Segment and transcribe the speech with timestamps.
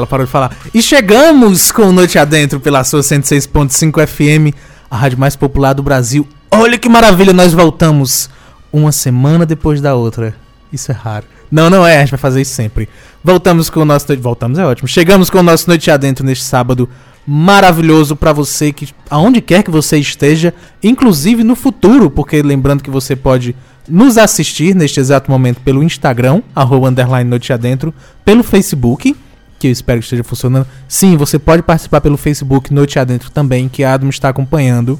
[0.00, 0.56] Ela parou de falar.
[0.72, 4.56] E chegamos com Noite Adentro pela sua 106.5 FM,
[4.90, 6.26] a rádio mais popular do Brasil.
[6.50, 8.30] Olha que maravilha, nós voltamos
[8.72, 10.34] uma semana depois da outra.
[10.72, 11.26] Isso é raro.
[11.50, 12.88] Não, não é, a gente vai fazer isso sempre.
[13.22, 14.06] Voltamos com o nosso.
[14.18, 14.88] Voltamos, é ótimo.
[14.88, 16.88] Chegamos com o nosso Noite Adentro neste sábado
[17.26, 22.90] maravilhoso para você que aonde quer que você esteja, inclusive no futuro, porque lembrando que
[22.90, 23.54] você pode
[23.88, 27.92] nos assistir neste exato momento pelo Instagram, arroba underline noite adentro,
[28.24, 29.14] pelo Facebook,
[29.60, 30.66] que eu espero que esteja funcionando.
[30.88, 34.98] Sim, você pode participar pelo Facebook Noite Adentro também, que a Adam está acompanhando.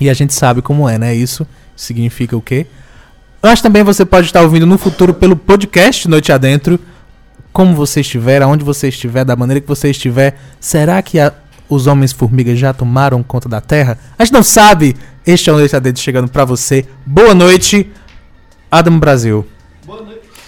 [0.00, 1.14] E a gente sabe como é, né?
[1.14, 1.46] Isso
[1.76, 2.66] significa o quê?
[3.40, 6.80] Mas também você pode estar ouvindo no futuro pelo podcast Noite Adentro,
[7.52, 10.36] como você estiver, aonde você estiver, da maneira que você estiver.
[10.58, 11.32] Será que a,
[11.68, 13.96] os homens-formigas já tomaram conta da Terra?
[14.18, 14.96] A gente não sabe.
[15.24, 16.84] Este é o Noite Adentro chegando para você.
[17.06, 17.88] Boa noite,
[18.68, 19.46] Adam Brasil.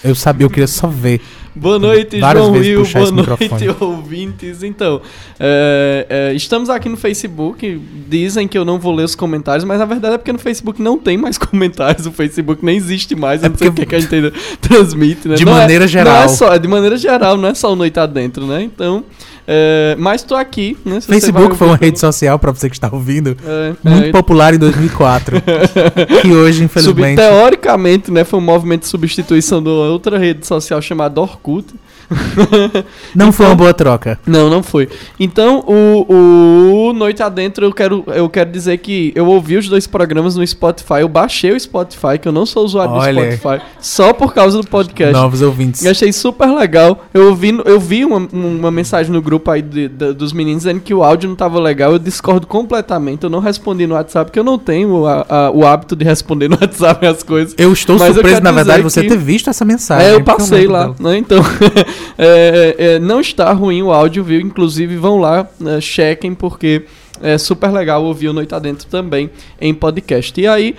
[0.03, 1.21] Eu sabia, eu queria só ver.
[1.55, 2.83] Boa noite, Várias João Will.
[2.83, 4.63] Boa noite, ouvintes.
[4.63, 5.01] Então,
[5.39, 7.79] é, é, estamos aqui no Facebook.
[8.09, 10.81] Dizem que eu não vou ler os comentários, mas a verdade é porque no Facebook
[10.81, 12.05] não tem mais comentários.
[12.07, 13.43] O Facebook nem existe mais.
[13.43, 15.35] É eu não sei o que, que a gente ainda transmite, né?
[15.35, 16.13] De não é- maneira é, geral.
[16.15, 18.63] Não é só, é de maneira geral, não é só o Noite Adentro, né?
[18.63, 19.05] Então.
[19.47, 21.01] É, mas estou aqui, né?
[21.01, 24.57] Facebook foi uma rede social para você que está ouvindo, é, muito é, popular em
[24.57, 25.41] 2004,
[26.21, 27.21] que hoje infelizmente.
[27.21, 31.67] Sub, teoricamente, né, foi um movimento de substituição de outra rede social chamada Orkut.
[33.15, 34.19] não então, foi uma boa troca.
[34.25, 34.89] Não, não foi.
[35.19, 39.87] Então, o, o Noite Adentro, eu quero, eu quero dizer que eu ouvi os dois
[39.87, 43.13] programas no Spotify, eu baixei o Spotify, que eu não sou usuário Olha.
[43.13, 45.13] do Spotify, só por causa do podcast.
[45.13, 45.83] Novos ouvintes.
[45.83, 47.05] Eu achei super legal.
[47.13, 50.79] Eu, ouvi, eu vi uma, uma mensagem no grupo aí de, de, dos meninos dizendo
[50.79, 51.93] que o áudio não estava legal.
[51.93, 53.23] Eu discordo completamente.
[53.23, 56.49] Eu não respondi no WhatsApp, porque eu não tenho a, a, o hábito de responder
[56.49, 57.55] no WhatsApp as coisas.
[57.57, 60.07] Eu estou Mas surpreso, eu na verdade, você ter visto essa mensagem.
[60.07, 61.17] É, eu passei lá, né?
[61.17, 61.39] Então,
[62.17, 64.39] é, é, não está ruim o áudio, viu?
[64.41, 66.83] Inclusive, vão lá, né, chequem, porque
[67.21, 70.39] é super legal ouvir o Noite Adentro também em podcast.
[70.39, 70.75] E aí,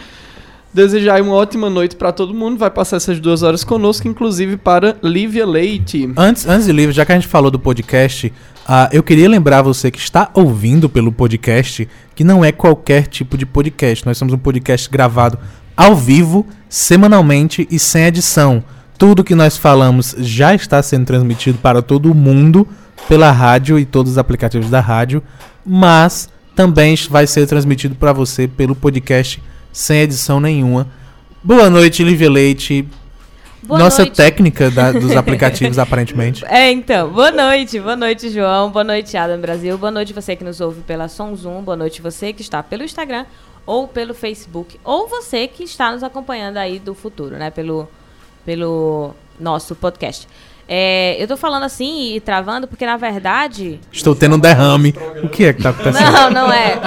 [0.74, 2.58] desejar uma ótima noite para todo mundo.
[2.58, 6.12] Vai passar essas duas horas conosco, inclusive para Lívia Leite.
[6.16, 9.62] Antes, antes de Lívia, já que a gente falou do podcast, uh, eu queria lembrar
[9.62, 14.04] você que está ouvindo pelo podcast que não é qualquer tipo de podcast.
[14.04, 15.38] Nós somos um podcast gravado
[15.76, 18.62] ao vivo, semanalmente e sem edição.
[18.96, 22.66] Tudo que nós falamos já está sendo transmitido para todo o mundo
[23.08, 25.22] pela rádio e todos os aplicativos da rádio,
[25.64, 30.88] mas também vai ser transmitido para você pelo podcast sem edição nenhuma.
[31.42, 32.88] Boa noite, Lívia Leite.
[33.62, 34.16] Boa Nossa noite.
[34.16, 36.44] técnica da, dos aplicativos, aparentemente.
[36.46, 37.10] É, então.
[37.10, 37.80] Boa noite.
[37.80, 38.70] Boa noite, João.
[38.70, 39.76] Boa noite, Adam Brasil.
[39.76, 41.62] Boa noite você que nos ouve pela Som Zoom.
[41.62, 43.26] Boa noite você que está pelo Instagram
[43.66, 44.78] ou pelo Facebook.
[44.84, 47.50] Ou você que está nos acompanhando aí do futuro, né?
[47.50, 47.88] Pelo
[48.44, 50.28] pelo nosso podcast.
[50.66, 53.78] É, eu tô falando assim e travando porque, na verdade.
[53.92, 54.94] Estou tendo um derrame.
[55.22, 56.10] O que é que tá acontecendo?
[56.10, 56.80] Não, não é.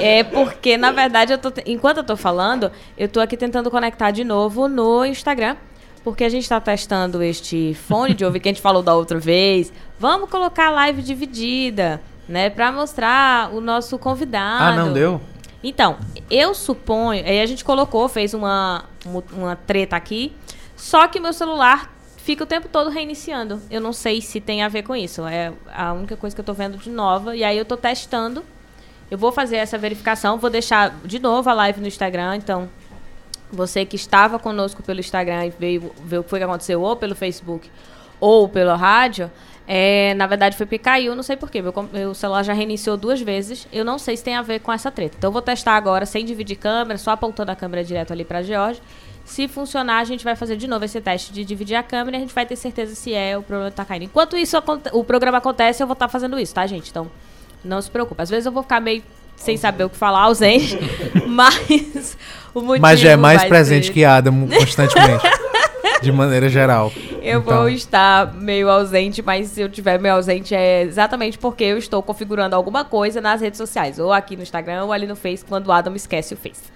[0.00, 4.10] É porque, na verdade, eu tô, enquanto eu tô falando, eu tô aqui tentando conectar
[4.10, 5.56] de novo no Instagram.
[6.02, 9.20] Porque a gente está testando este fone de ouvir que a gente falou da outra
[9.20, 9.72] vez.
[10.00, 12.50] Vamos colocar a live dividida, né?
[12.50, 14.64] Pra mostrar o nosso convidado.
[14.64, 15.20] Ah, não deu?
[15.62, 15.96] Então,
[16.28, 17.24] eu suponho.
[17.24, 18.84] Aí a gente colocou, fez uma,
[19.32, 20.32] uma treta aqui
[20.82, 23.62] só que meu celular fica o tempo todo reiniciando.
[23.70, 25.24] Eu não sei se tem a ver com isso.
[25.24, 27.36] É a única coisa que eu tô vendo de nova.
[27.36, 28.42] E aí eu tô testando.
[29.08, 30.38] Eu vou fazer essa verificação.
[30.38, 32.34] Vou deixar de novo a live no Instagram.
[32.34, 32.68] Então,
[33.48, 36.96] você que estava conosco pelo Instagram e veio ver o que foi que aconteceu, ou
[36.96, 37.70] pelo Facebook,
[38.18, 39.30] ou pela rádio,
[39.68, 41.62] é, na verdade foi porque caiu, não sei porquê.
[41.62, 43.68] Meu, meu celular já reiniciou duas vezes.
[43.72, 45.14] Eu não sei se tem a ver com essa treta.
[45.16, 48.42] Então eu vou testar agora sem dividir câmera, só apontando a câmera direto ali para
[48.42, 48.82] George.
[49.24, 52.18] Se funcionar, a gente vai fazer de novo esse teste de dividir a câmera e
[52.18, 54.04] a gente vai ter certeza se é o problema tá caindo.
[54.04, 54.56] Enquanto isso
[54.92, 56.90] o programa acontece, eu vou estar tá fazendo isso, tá, gente?
[56.90, 57.10] Então,
[57.64, 58.20] não se preocupe.
[58.20, 59.02] Às vezes eu vou ficar meio
[59.36, 60.78] sem saber o que falar, ausente,
[61.26, 62.16] mas
[62.54, 65.24] o motivo Mas já é mais presente que Adam constantemente.
[66.02, 66.92] de maneira geral.
[67.22, 67.40] Eu então...
[67.40, 72.02] vou estar meio ausente, mas se eu tiver meio ausente é exatamente porque eu estou
[72.02, 75.68] configurando alguma coisa nas redes sociais, ou aqui no Instagram ou ali no Face, quando
[75.68, 76.72] o Adam esquece o Face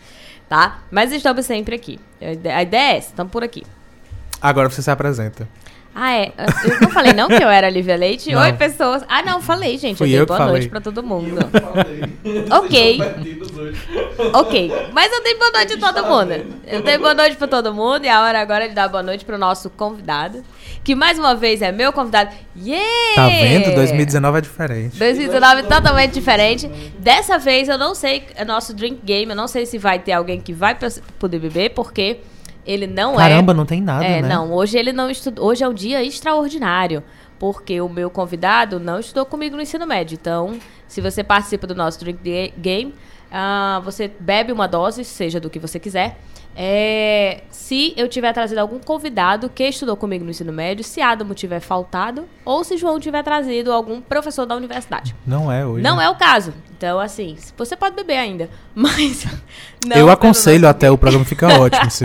[0.49, 0.79] tá?
[0.91, 1.99] Mas estamos sempre aqui.
[2.21, 3.65] A ideia é essa, estamos por aqui.
[4.41, 5.49] Agora você se apresenta.
[5.99, 6.31] Ah, é.
[6.37, 8.31] Eu não falei não que eu era Lívia Leite?
[8.31, 8.43] Não.
[8.43, 9.03] Oi, pessoas.
[9.09, 9.97] Ah, não, falei, gente.
[9.97, 10.53] Fui eu dei boa falei.
[10.53, 11.39] noite pra todo mundo.
[12.53, 13.01] ok.
[14.35, 14.73] ok.
[14.93, 16.47] Mas eu dei boa noite a todo mundo.
[16.67, 19.03] Eu dei boa noite pra todo mundo e a hora agora é de dar boa
[19.03, 20.45] noite pro nosso convidado.
[20.85, 22.31] Que mais uma vez é meu convidado.
[22.55, 23.15] Yeah!
[23.15, 23.75] Tá vendo?
[23.75, 24.99] 2019 é diferente.
[24.99, 26.69] 2019 é totalmente diferente.
[26.99, 30.13] Dessa vez eu não sei, é nosso drink game, eu não sei se vai ter
[30.13, 30.77] alguém que vai
[31.19, 32.19] poder beber, porque
[32.67, 33.29] ele não Caramba, é.
[33.29, 34.29] Caramba, não tem nada, é, né?
[34.29, 35.47] Não, hoje ele não estudou.
[35.47, 37.03] Hoje é um dia extraordinário.
[37.39, 40.17] porque o meu convidado não estudou comigo no ensino médio.
[40.21, 40.59] Então,
[40.89, 42.95] se você participa do nosso Drink Game,
[43.31, 46.19] ah, você bebe uma dose, seja do que você quiser.
[46.59, 51.35] É, se eu tiver trazido algum convidado que estudou comigo no ensino médio, se Adamo
[51.35, 55.15] tiver faltado, ou se João tiver trazido algum professor da universidade.
[55.27, 55.83] Não é hoje.
[55.83, 56.55] Não é o caso.
[56.75, 59.27] Então, assim, você pode beber ainda, mas.
[59.85, 61.91] não eu aconselho nosso até o programa ficar ótimo.
[61.91, 62.05] se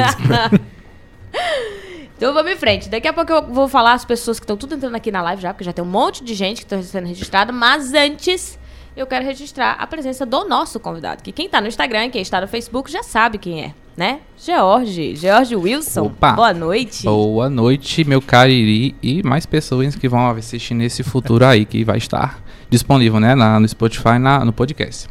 [2.17, 2.89] Então vamos em frente.
[2.89, 5.41] Daqui a pouco eu vou falar as pessoas que estão tudo entrando aqui na live
[5.41, 8.59] já, porque já tem um monte de gente que está sendo registrada, mas antes
[8.95, 12.41] eu quero registrar a presença do nosso convidado, que quem está no Instagram, quem está
[12.41, 14.19] no Facebook já sabe quem é, né?
[14.37, 16.07] George, George Wilson.
[16.07, 16.33] Opa.
[16.33, 17.03] Boa noite.
[17.03, 21.97] Boa noite, meu cariri e mais pessoas que vão assistir nesse futuro aí, que vai
[21.97, 22.39] estar
[22.69, 25.07] disponível, né, na, no Spotify, na, no podcast.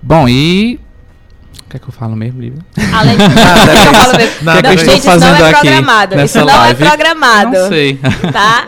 [0.00, 0.78] Bom, e...
[1.66, 2.64] O que é que eu falo mesmo, Lívia?
[2.92, 4.44] Além de Nada, eu falo mesmo.
[4.44, 6.20] nada, Não, gente, isso não é programado.
[6.20, 6.82] Isso não live?
[6.82, 7.52] é programado.
[7.52, 7.98] Não sei.
[8.32, 8.66] Tá?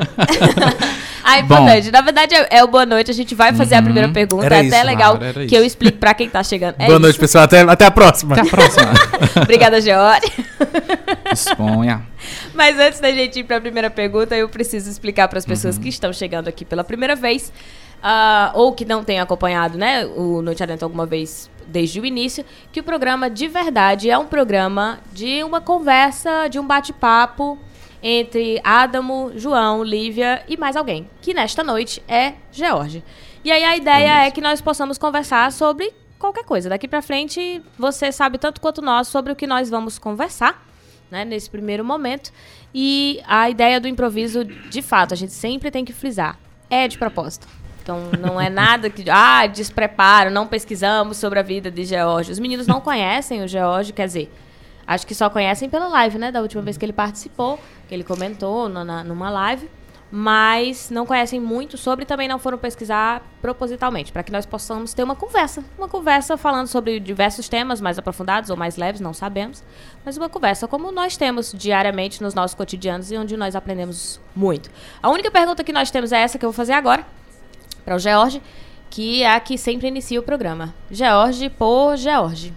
[1.29, 1.91] Ah, importante.
[1.91, 3.11] Na verdade, é, é o boa noite.
[3.11, 3.85] A gente vai fazer a Uhum.
[3.85, 4.47] primeira pergunta.
[4.47, 5.55] Era é até isso, legal que isso.
[5.57, 6.77] eu explique pra quem tá chegando.
[6.79, 7.21] É Boa noite, isso.
[7.21, 7.45] pessoal.
[7.45, 8.37] Até, até a próxima.
[8.37, 8.93] Até a próxima.
[9.43, 10.33] Obrigada, George.
[11.33, 12.07] Exponha.
[12.55, 15.77] Mas antes da gente ir para a primeira pergunta, eu preciso explicar para as pessoas
[15.79, 17.53] que estão chegando aqui pela primeira vez,
[18.03, 22.45] ah, ou que não têm acompanhado né, o Noite Adentro alguma vez desde o início,
[22.71, 27.59] que o programa de verdade é um programa de uma conversa, de um bate-papo
[28.09, 33.03] entre Adamo, João, Lívia e mais alguém, que nesta noite é George.
[33.43, 36.69] E aí a ideia é que nós possamos conversar sobre qualquer coisa.
[36.69, 40.65] Daqui para frente, você sabe tanto quanto nós sobre o que nós vamos conversar
[41.11, 42.33] né, nesse primeiro momento.
[42.73, 46.39] E a ideia do improviso, de fato, a gente sempre tem que frisar,
[46.71, 47.49] é de propósito.
[47.83, 52.31] Então, não é nada que, ah, despreparo, não pesquisamos sobre a vida de George.
[52.31, 54.31] Os meninos não conhecem o George, quer dizer,
[54.87, 58.05] acho que só conhecem pela live, né, da última vez que ele participou, que ele
[58.05, 59.69] comentou no- na- numa live,
[60.11, 64.95] mas não conhecem muito sobre e também não foram pesquisar propositalmente, para que nós possamos
[64.95, 65.65] ter uma conversa.
[65.77, 69.65] Uma conversa falando sobre diversos temas mais aprofundados ou mais leves, não sabemos,
[70.05, 74.71] mas uma conversa como nós temos diariamente nos nossos cotidianos e onde nós aprendemos muito.
[75.03, 77.05] A única pergunta que nós temos é essa que eu vou fazer agora,
[77.85, 78.41] para o George,
[78.89, 80.73] que é a que sempre inicia o programa.
[80.89, 82.55] George por George.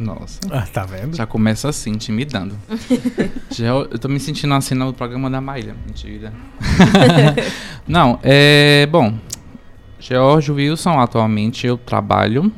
[0.00, 0.40] Nossa.
[0.50, 1.14] Ah, tá vendo?
[1.14, 2.56] Já começa assim, intimidando.
[3.52, 5.76] Já, eu tô me sentindo assim no programa da Maíra.
[5.86, 6.32] Mentira.
[7.86, 8.88] Não, é.
[8.90, 9.14] Bom,
[10.00, 12.50] George Wilson, atualmente eu trabalho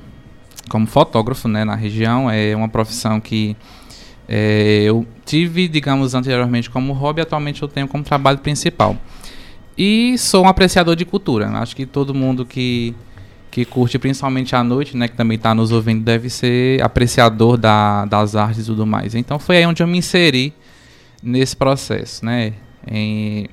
[0.68, 2.30] como fotógrafo né, na região.
[2.30, 3.56] É uma profissão que
[4.28, 8.96] é, eu tive, digamos, anteriormente como hobby, atualmente eu tenho como trabalho principal.
[9.76, 11.48] E sou um apreciador de cultura.
[11.58, 12.94] Acho que todo mundo que,
[13.52, 18.06] que curte, principalmente à noite, né, que também está nos ouvindo, deve ser apreciador da,
[18.06, 19.14] das artes e tudo mais.
[19.14, 20.54] Então foi aí onde eu me inseri
[21.22, 22.54] nesse processo, né?
[22.90, 23.46] Em,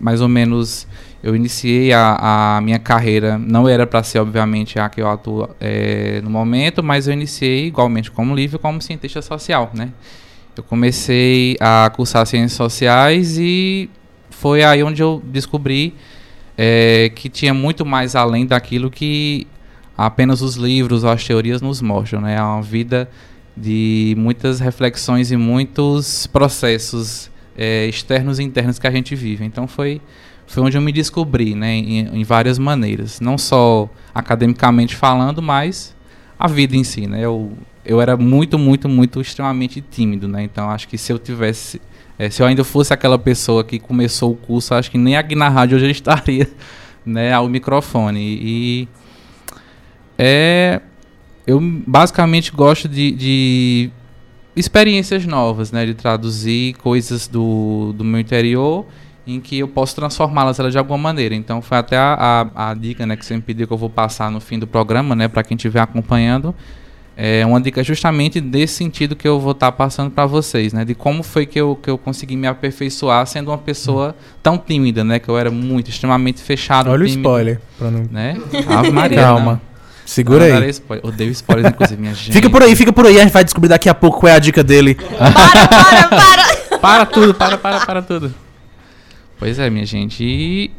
[0.00, 0.88] mais ou menos
[1.22, 5.50] eu iniciei a, a minha carreira, não era para ser obviamente a que eu atuo
[5.60, 9.90] eh, no momento, mas eu iniciei igualmente como livre como cientista social, né?
[10.56, 13.90] Eu comecei a cursar ciências sociais e
[14.30, 15.94] foi aí onde eu descobri
[16.56, 19.46] eh, que tinha muito mais além daquilo que
[19.96, 22.36] apenas os livros ou as teorias nos mostram, né?
[22.36, 23.08] É uma vida
[23.56, 29.44] de muitas reflexões e muitos processos eh, externos e internos que a gente vive.
[29.44, 30.00] Então foi
[30.46, 35.96] foi onde eu me descobri, né, em, em várias maneiras, não só academicamente falando, mas
[36.38, 37.24] a vida em si, né?
[37.24, 37.52] Eu
[37.84, 40.42] eu era muito, muito, muito extremamente tímido, né?
[40.44, 41.80] Então acho que se eu tivesse
[42.18, 45.34] eh, se eu ainda fosse aquela pessoa que começou o curso, acho que nem aqui
[45.34, 46.48] na rádio eu já estaria,
[47.04, 48.20] né, ao microfone.
[48.20, 48.88] E
[50.18, 50.80] é
[51.46, 53.90] eu basicamente gosto de, de
[54.54, 55.84] experiências novas, né?
[55.84, 58.86] De traduzir coisas do, do meu interior
[59.26, 61.34] em que eu posso transformá-las de alguma maneira.
[61.34, 63.90] Então foi até a, a, a dica né, que você me pediu que eu vou
[63.90, 65.28] passar no fim do programa, né?
[65.28, 66.54] Para quem estiver acompanhando.
[67.16, 70.82] É uma dica justamente desse sentido que eu vou estar passando para vocês, né?
[70.84, 75.04] De como foi que eu, que eu consegui me aperfeiçoar sendo uma pessoa tão tímida,
[75.04, 75.18] né?
[75.18, 76.88] Que eu era muito, extremamente fechado.
[76.90, 77.60] Olha o tímido, spoiler.
[77.78, 78.36] pra não- Né?
[78.66, 79.52] Ave Maria, Calma.
[79.52, 79.60] não.
[80.06, 80.52] Segura Não aí.
[80.52, 81.06] darei spoiler.
[81.06, 82.32] Odeio spoilers, inclusive, minha gente.
[82.34, 83.18] Fica por aí, fica por aí.
[83.18, 84.94] A gente vai descobrir daqui a pouco qual é a dica dele.
[84.94, 86.52] Para, para, para!
[86.82, 88.34] Para tudo, para, para, para tudo.
[89.38, 90.24] Pois é, minha gente.
[90.24, 90.72] E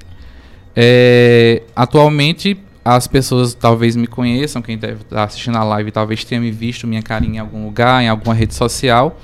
[0.76, 6.42] é, atualmente as pessoas talvez me conheçam, quem deve estar assistindo a live talvez tenha
[6.42, 9.18] me visto minha carinha em algum lugar, em alguma rede social.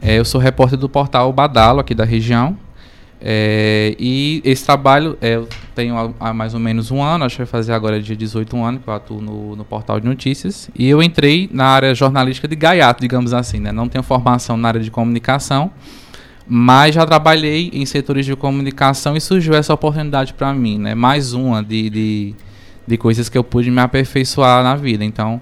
[0.00, 2.56] É, eu sou repórter do portal Badalo, aqui da região.
[3.22, 7.42] É, e esse trabalho é, eu tenho há, mais ou menos um ano, acho que
[7.42, 10.70] vai fazer agora dia 18 anos que eu atuo no, no portal de notícias.
[10.74, 13.72] E eu entrei na área jornalística de gaiato, digamos assim, né?
[13.72, 15.70] Não tenho formação na área de comunicação,
[16.48, 20.94] Mas já trabalhei em setores de comunicação e surgiu essa oportunidade para mim, né?
[20.94, 22.34] Mais uma de, de,
[22.90, 25.04] de, coisas que eu pude me aperfeiçoar na vida.
[25.04, 25.40] Então,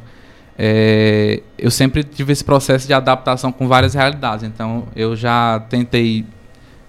[0.57, 4.45] é, eu sempre tive esse processo de adaptação com várias realidades.
[4.45, 6.25] Então, eu já tentei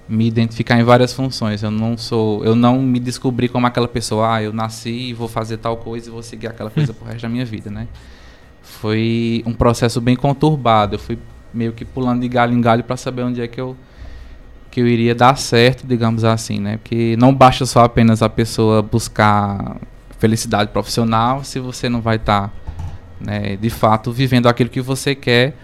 [0.08, 1.62] me identificar em várias funções.
[1.62, 5.28] Eu não sou, eu não me descobri como aquela pessoa, ah, eu nasci e vou
[5.28, 7.88] fazer tal coisa e vou seguir aquela coisa pro resto da minha vida, né?
[8.62, 10.96] Foi um processo bem conturbado.
[10.96, 11.18] Eu fui
[11.54, 13.76] meio que pulando de galho em galho para saber onde é que eu
[14.70, 16.78] que eu iria dar certo, digamos assim, né?
[16.78, 19.78] Porque não basta só apenas a pessoa buscar
[20.20, 22.54] felicidade profissional se você não vai estar, tá,
[23.20, 25.56] né, de fato, vivendo aquilo que você quer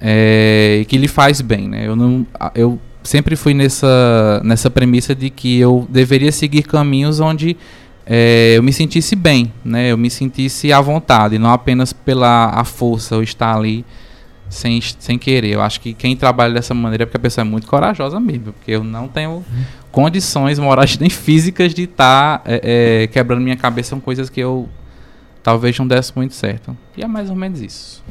[0.00, 1.86] é, e que lhe faz bem, né?
[1.86, 7.56] Eu não, eu sempre fui nessa nessa premissa de que eu deveria seguir caminhos onde
[8.04, 9.90] é, eu me sentisse bem, né?
[9.92, 13.84] Eu me sentisse à vontade, não apenas pela a força eu estar ali
[14.48, 15.54] sem, sem querer.
[15.54, 18.52] Eu acho que quem trabalha dessa maneira é porque a pessoa é muito corajosa mesmo,
[18.52, 19.44] porque eu não tenho
[19.90, 24.40] condições morais nem físicas de estar tá, é, é, quebrando minha cabeça com coisas que
[24.40, 24.68] eu
[25.42, 26.76] talvez não desse muito certo.
[26.96, 28.02] E é mais ou menos isso.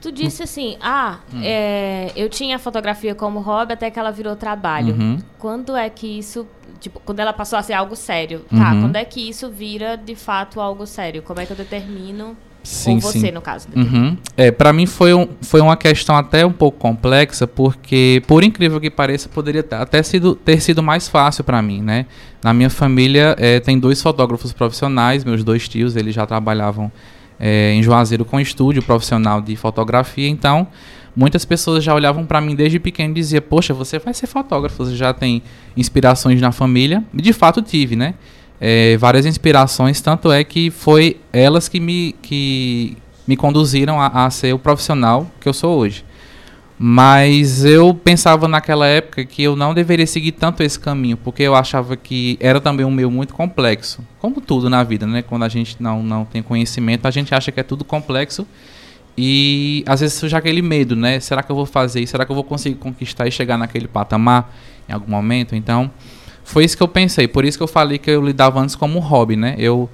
[0.00, 1.40] Tu disse assim, ah, hum.
[1.42, 4.94] é, eu tinha fotografia como hobby até que ela virou trabalho.
[4.94, 5.18] Uhum.
[5.38, 6.46] Quando é que isso,
[6.78, 8.44] tipo, quando ela passou a ser algo sério?
[8.50, 8.82] Tá, uhum.
[8.82, 11.22] Quando é que isso vira de fato algo sério?
[11.22, 13.30] Como é que eu determino Sim, você, sim.
[13.30, 13.66] no caso.
[13.74, 14.16] Uhum.
[14.36, 18.80] É, para mim foi, um, foi uma questão até um pouco complexa, porque, por incrível
[18.80, 22.06] que pareça, poderia até sido, ter sido mais fácil para mim, né?
[22.42, 26.92] Na minha família é, tem dois fotógrafos profissionais, meus dois tios, eles já trabalhavam
[27.40, 30.66] é, em Juazeiro com estúdio profissional de fotografia, então
[31.16, 34.84] muitas pessoas já olhavam para mim desde pequeno e diziam, poxa, você vai ser fotógrafo,
[34.84, 35.42] você já tem
[35.76, 38.14] inspirações na família, e de fato tive, né?
[38.60, 42.96] É, várias inspirações, tanto é que foi elas que me, que
[43.26, 46.04] me conduziram a, a, ser o profissional que eu sou hoje.
[46.80, 51.56] Mas eu pensava naquela época que eu não deveria seguir tanto esse caminho, porque eu
[51.56, 54.04] achava que era também um meio muito complexo.
[54.20, 55.20] Como tudo na vida, né?
[55.20, 58.46] Quando a gente não, não tem conhecimento, a gente acha que é tudo complexo.
[59.16, 61.18] E às vezes surge aquele medo, né?
[61.18, 62.12] Será que eu vou fazer isso?
[62.12, 64.54] Será que eu vou conseguir conquistar e chegar naquele patamar
[64.88, 65.56] em algum momento?
[65.56, 65.90] Então,
[66.48, 67.28] foi isso que eu pensei.
[67.28, 69.54] Por isso que eu falei que eu lidava antes como hobby, né?
[69.58, 69.88] Eu,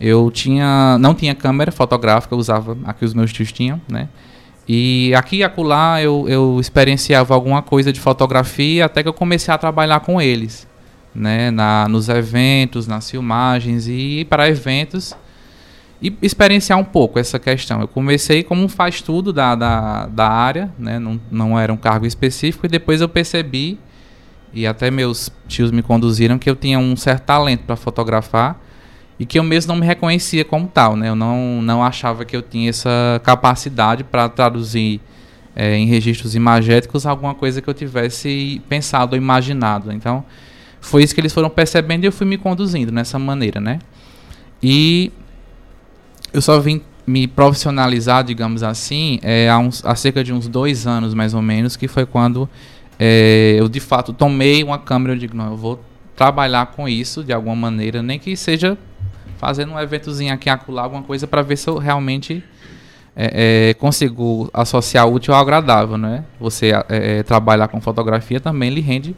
[0.00, 4.08] eu tinha, não tinha câmera fotográfica, eu usava a que os meus tios tinham, né?
[4.66, 9.52] E aqui e acolá eu, eu experienciava alguma coisa de fotografia até que eu comecei
[9.52, 10.66] a trabalhar com eles,
[11.14, 11.50] né?
[11.50, 15.14] Na, nos eventos, nas filmagens e para eventos
[16.00, 17.82] e experienciar um pouco essa questão.
[17.82, 20.98] Eu comecei como um faz tudo da, da, da área, né?
[20.98, 23.78] não, não era um cargo específico, e depois eu percebi
[24.52, 28.60] e até meus tios me conduziram que eu tinha um certo talento para fotografar
[29.18, 31.08] e que eu mesmo não me reconhecia como tal, né?
[31.08, 35.00] Eu não, não achava que eu tinha essa capacidade para traduzir
[35.56, 39.92] é, em registros imagéticos alguma coisa que eu tivesse pensado ou imaginado.
[39.92, 40.24] Então,
[40.80, 43.80] foi isso que eles foram percebendo e eu fui me conduzindo nessa maneira, né?
[44.62, 45.12] E
[46.32, 50.86] eu só vim me profissionalizar, digamos assim, é, há, uns, há cerca de uns dois
[50.86, 52.48] anos, mais ou menos, que foi quando
[52.98, 55.80] é, eu de fato tomei uma câmera e digo, não, eu vou
[56.16, 58.76] trabalhar com isso de alguma maneira, nem que seja
[59.36, 62.42] fazendo um eventozinho aqui acolá, alguma coisa para ver se eu realmente
[63.14, 66.24] é, é, consigo associar útil ao agradável, né?
[66.40, 69.14] Você é, é, trabalhar com fotografia também lhe rende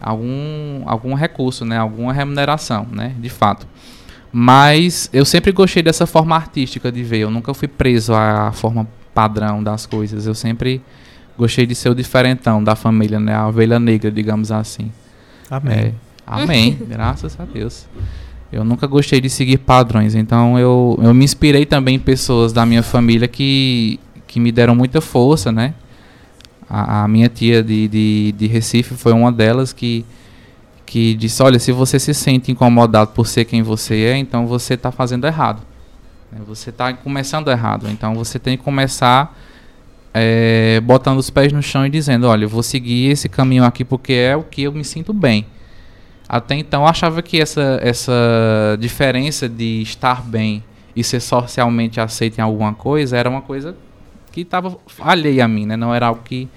[0.00, 1.78] algum, algum recurso, né?
[1.78, 3.14] Alguma remuneração, né?
[3.18, 3.66] De fato.
[4.30, 7.20] Mas eu sempre gostei dessa forma artística de ver.
[7.20, 10.26] Eu nunca fui preso à forma padrão das coisas.
[10.26, 10.82] Eu sempre
[11.38, 13.32] gostei de ser o diferentão da família, né?
[13.32, 14.90] A ovelha negra, digamos assim.
[15.48, 15.74] Amém.
[15.74, 15.92] É,
[16.26, 17.86] amém, graças a Deus.
[18.52, 22.66] Eu nunca gostei de seguir padrões, então eu, eu me inspirei também em pessoas da
[22.66, 25.74] minha família que, que me deram muita força, né?
[26.68, 30.04] A, a minha tia de, de, de Recife foi uma delas que,
[30.84, 34.74] que disse: Olha, se você se sente incomodado por ser quem você é, então você
[34.74, 35.62] está fazendo errado.
[36.32, 36.40] Né?
[36.46, 37.88] Você está começando errado.
[37.88, 39.34] Então você tem que começar
[40.12, 43.84] é, botando os pés no chão e dizendo, olha, eu vou seguir esse caminho aqui
[43.84, 45.46] porque é o que eu me sinto bem.
[46.28, 50.62] Até então eu achava que essa, essa diferença de estar bem
[50.94, 53.74] e ser socialmente aceito em alguma coisa era uma coisa
[54.30, 55.76] que estava alheia a mim, né?
[55.76, 56.48] Não era algo que,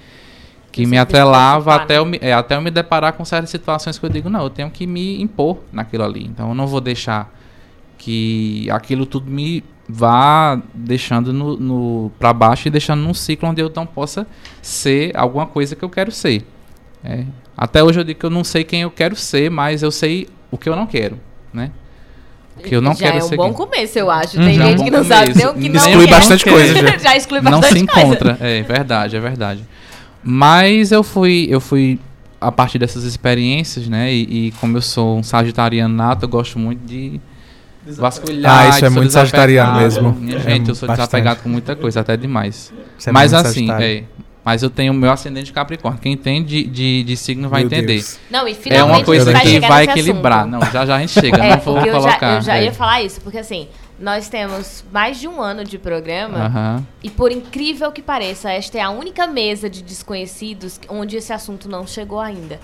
[0.71, 4.05] que me atrelava até eu me, é, até eu me deparar com certas situações que
[4.05, 6.25] eu digo, não, eu tenho que me impor naquilo ali.
[6.25, 7.33] Então eu não vou deixar
[7.97, 13.61] que aquilo tudo me vá deixando no, no para baixo e deixando num ciclo onde
[13.61, 14.25] eu não possa
[14.61, 16.45] ser alguma coisa que eu quero ser.
[17.03, 17.25] É.
[17.57, 20.29] Até hoje eu digo que eu não sei quem eu quero ser, mas eu sei
[20.49, 21.19] o que eu não quero,
[21.53, 21.71] né?
[22.57, 24.37] O que eu não já quero é um ser bom começo, eu acho.
[24.37, 25.09] Tem é gente é um que não começo.
[25.09, 26.97] sabe nem o que não Exclui bastante coisa já.
[26.97, 27.85] já exclui bastante coisa.
[27.85, 29.65] Não se encontra, é verdade, é verdade.
[30.23, 31.99] Mas eu fui, eu fui
[32.39, 34.13] a partir dessas experiências, né?
[34.13, 37.19] E, e como eu sou um sagitariano nato, eu gosto muito de
[37.85, 38.59] vasculhar.
[38.59, 40.11] Ah, isso é muito sagitariano mesmo.
[40.13, 41.07] Minha É gente, eu sou bastante.
[41.07, 42.71] desapegado com muita coisa, até demais.
[43.05, 44.03] É mas assim, é.
[44.43, 46.01] Mas eu tenho o meu ascendente Capricórnio.
[46.01, 47.93] Quem tem de, de, de signo vai Meu entender.
[47.97, 48.17] Deus.
[48.29, 50.39] Não, e É finalmente uma coisa você vai que vai equilibrar.
[50.39, 50.51] assunto.
[50.51, 52.35] Não, já já a gente chega, É, não vou eu já, colocar.
[52.37, 52.63] eu já é.
[52.65, 53.67] ia falar isso, porque assim,
[53.99, 56.83] nós temos mais de um ano de programa Aham.
[57.03, 61.69] e por incrível que pareça, esta é a única mesa de desconhecidos onde esse assunto
[61.69, 62.59] não chegou ainda.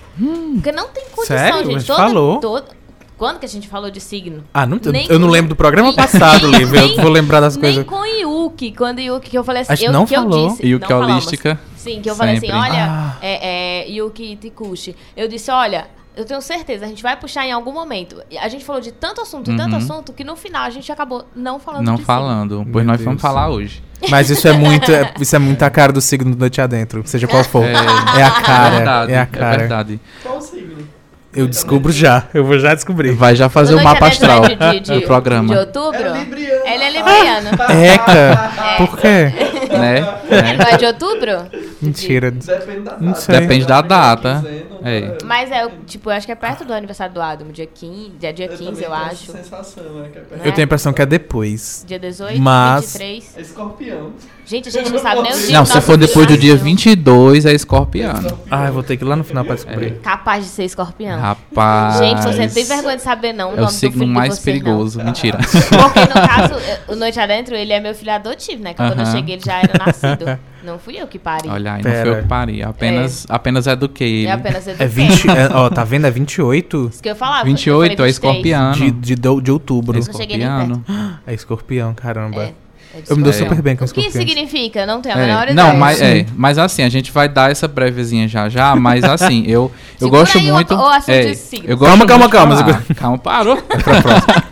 [0.54, 1.38] Porque não tem condição, Hum.
[1.38, 1.64] Sério?
[1.70, 1.86] gente.
[1.86, 2.40] Toda- falou?
[2.40, 2.77] toda-
[3.18, 4.44] Quando que a gente falou de signo?
[4.54, 6.80] Ah, não, Nem eu não com- lembro do programa nem- passado, nem- Lívia.
[6.80, 7.84] Eu nem- vou lembrar das Nem coisas.
[7.84, 10.38] com Yuki, quando Yuki, que eu falei assim, A gente eu, não que falou.
[10.44, 10.62] eu disse.
[10.62, 11.12] Que não falamos.
[11.26, 11.60] holística?
[11.76, 12.60] Sim, que eu falei assim, Sempre.
[12.60, 13.16] olha, Ah.
[13.20, 14.94] é, é, Yuki Tikushi.
[15.16, 18.22] Eu disse, olha, eu tenho certeza, a gente vai puxar em algum momento.
[18.40, 19.78] A gente falou de tanto assunto e tanto Uhum.
[19.78, 22.58] assunto que no final a gente acabou não falando Não de falando.
[22.72, 23.22] Pois Meu nós vamos Deus.
[23.22, 23.82] falar hoje.
[24.10, 27.02] Mas isso é muito, é- isso é muito a cara do signo do Noite Adentro,
[27.04, 27.64] seja qual for.
[27.64, 29.58] É, a cara, verdade, é a cara.
[29.58, 30.00] verdade.
[30.22, 30.86] Qual o signo?
[31.34, 33.12] Eu descubro já, eu vou já descobrir.
[33.12, 35.54] Vai já fazer o mapa astral é de, de, do programa.
[35.54, 36.00] De outubro?
[36.00, 36.62] É libriano.
[36.66, 37.48] Ele é libriano.
[37.84, 39.32] Eca, por quê?
[39.76, 40.00] né?
[40.58, 41.46] Não é de outubro?
[41.82, 42.30] Mentira.
[42.30, 43.20] Depende da Não data.
[43.20, 43.40] sei.
[43.40, 44.34] Depende da data.
[44.44, 45.00] Quinzena, É.
[45.00, 45.18] né?
[45.24, 48.32] Mas é, tipo, eu acho que é perto do aniversário do Adam, dia 15, dia,
[48.32, 49.32] dia 15, também eu tenho acho.
[49.32, 50.08] sensação, né?
[50.14, 50.48] É.
[50.48, 51.84] Eu tenho a impressão que é depois.
[51.86, 53.34] Dia 18, Mas- 23.
[53.36, 54.12] É escorpião.
[54.46, 56.64] Gente, a gente não sabe nem o dia Não, se for depois do dia nasceu.
[56.64, 58.38] 22, é escorpiano.
[58.50, 59.98] Ah, eu vou ter que ir lá no final pra descobrir.
[60.00, 61.20] Capaz de ser escorpião.
[61.20, 61.98] Rapaz.
[61.98, 64.38] Gente, você não tem vergonha de saber não o É nome o do signo mais
[64.38, 65.02] perigoso.
[65.04, 65.36] Mentira.
[65.38, 65.90] Não.
[65.90, 66.54] Porque no caso,
[66.88, 68.70] o Noite Adentro, ele é meu filho adotivo, né?
[68.70, 69.12] Que quando eu Aham.
[69.16, 70.38] cheguei ele já era nascido.
[70.64, 71.48] Não fui eu que parei.
[71.50, 72.02] Olha aí, não Pera.
[72.10, 72.62] foi eu que parei.
[72.62, 74.30] Apenas, apenas eduquei É ele.
[74.30, 74.88] apenas É eduquei.
[74.88, 76.06] 20, é, ó, tá vendo?
[76.06, 77.44] É 28 Isso que eu falava.
[77.44, 77.68] 28
[78.02, 78.14] eu é falei 23.
[78.14, 78.74] escorpiano.
[78.74, 79.96] de, de, do- de outubro.
[79.96, 80.84] É escorpiano.
[81.26, 82.42] É escorpião, caramba.
[82.42, 82.46] É,
[82.92, 83.36] é Eu me dou É.
[83.36, 84.26] super bem com O que escorpião.
[84.26, 84.84] significa?
[84.84, 85.54] Não tenho a É, menor ideia.
[85.54, 89.44] Não, mas, é, mas assim, a gente vai dar essa brevezinha já já, mas assim,
[89.46, 90.74] eu, eu Segura gosto aí o- muito.
[90.74, 91.32] o assunto é,
[91.64, 93.56] eu gosto Calma, calma, muito calma, falar- Calma, parou.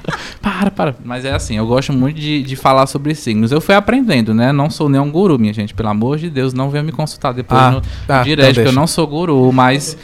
[0.46, 0.94] para, para.
[1.04, 3.50] Mas é assim, eu gosto muito de, de falar sobre signos.
[3.50, 4.52] Eu fui aprendendo, né?
[4.52, 5.74] Não sou nenhum guru, minha gente.
[5.74, 8.68] Pelo amor de Deus, não venha me consultar depois Ah, no tá, direct, então que
[8.68, 9.98] eu não sou guru, mas,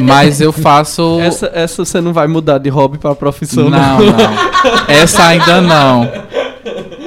[0.00, 1.18] mas eu faço.
[1.20, 4.16] Essa, essa você não vai mudar de hobby pra profissão, Não, não.
[4.86, 6.08] Essa ainda não.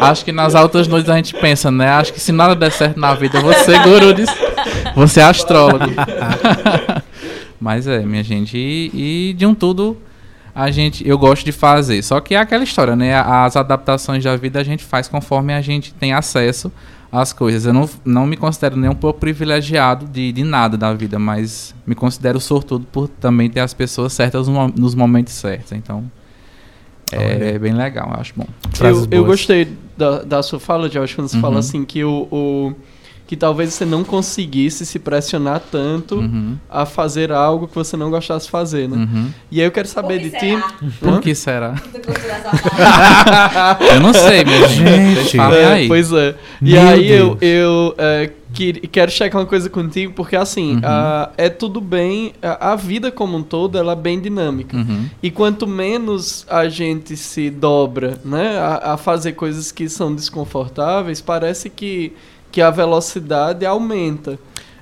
[0.01, 1.88] Acho que nas altas noites a gente pensa, né?
[1.91, 4.25] Acho que se nada der certo na vida, você é guru de...
[4.95, 5.86] Você é astrólogo.
[7.58, 8.58] Mas é, minha gente.
[8.58, 9.95] E, e de um tudo,
[10.54, 12.02] a gente, eu gosto de fazer.
[12.04, 13.14] Só que é aquela história, né?
[13.16, 16.72] As adaptações da vida a gente faz conforme a gente tem acesso
[17.12, 17.66] às coisas.
[17.66, 21.74] Eu não, não me considero nem um pouco privilegiado de, de nada da vida, mas
[21.86, 25.72] me considero sortudo por também ter as pessoas certas no- nos momentos certos.
[25.74, 26.10] Então,
[27.12, 27.18] é
[27.52, 27.60] Olha.
[27.60, 28.46] bem legal, eu acho bom.
[28.80, 31.42] Eu, eu gostei da, da sua fala, Josh, quando você Uhum.
[31.42, 32.74] fala assim que o, o-
[33.32, 38.10] que talvez você não conseguisse se pressionar tanto Uhum, a fazer algo que você não
[38.10, 38.98] gostasse de fazer, né?
[38.98, 39.30] uhum.
[39.50, 40.62] E aí eu quero saber de ti.
[41.00, 41.20] Por Hã?
[41.22, 41.76] que será?
[43.94, 45.39] Eu não sei, minha gente.
[45.39, 45.88] É, aí.
[45.88, 46.36] Pois é.
[46.62, 47.38] E Meu aí eu, Deus.
[47.41, 50.82] eu é, que- quero checar uma coisa contigo, porque assim, Uhum.
[50.84, 54.76] a- é tudo bem, a, a vida como um todo, ela é bem dinâmica.
[54.76, 55.06] Uhum.
[55.24, 61.22] E quanto menos a gente se dobra, né, a, a fazer coisas que são desconfortáveis,
[61.22, 62.13] parece que,
[62.52, 64.38] que a velocidade aumenta.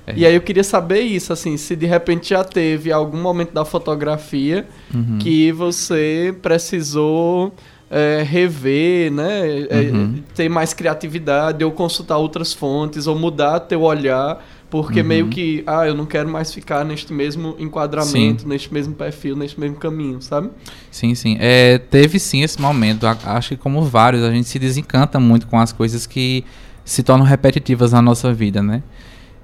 [0.06, 0.14] É.
[0.16, 3.64] E aí eu queria saber isso, assim, se de repente já teve algum momento da
[3.64, 5.18] fotografia Uhum.
[5.20, 7.52] que você precisou
[7.92, 10.22] é, rever, né, é, Uhum.
[10.32, 15.06] ter mais criatividade, ou consultar outras fontes, ou mudar teu olhar, porque Uhum.
[15.08, 19.58] meio que, ah, eu não quero mais ficar neste mesmo enquadramento, neste mesmo perfil, neste
[19.58, 20.50] mesmo caminho, sabe?
[20.88, 21.36] Sim, sim.
[21.40, 23.04] É, teve sim esse momento.
[23.06, 26.44] Acho que como vários, a gente se desencanta muito com as coisas que
[26.84, 28.82] se tornam repetitivas na nossa vida, né?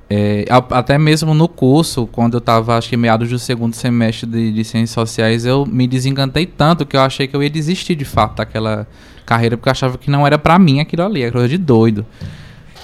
[0.08, 4.52] É, até mesmo no curso, quando eu estava, acho que meados do segundo semestre de,
[4.52, 8.04] de Ciências Sociais, eu me desencantei tanto que eu achei que eu ia desistir de
[8.04, 8.86] fato daquela
[9.24, 12.06] carreira, porque eu achava que não era pra mim aquilo ali, era coisa de doido.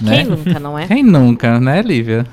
[0.01, 0.17] Né?
[0.17, 0.87] Quem nunca, não é?
[0.87, 2.27] Quem nunca, né, Lívia?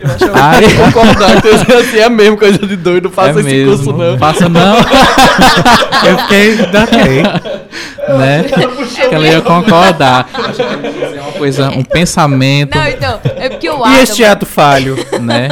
[0.00, 0.64] Eu acho que Ai.
[0.64, 3.76] eu vou concordar, que assim, é mesmo coisa de doido, faça é esse mesmo.
[3.76, 4.18] curso não.
[4.18, 4.76] Faça não,
[6.08, 6.54] Eu fiquei.
[6.60, 7.22] Ok.
[8.18, 8.44] né?
[9.08, 10.28] que ela ia concordar.
[10.34, 14.02] Acho que dizer uma coisa, um pensamento, Não, então, é porque o E Adam...
[14.02, 14.96] este ato falho?
[15.20, 15.48] né?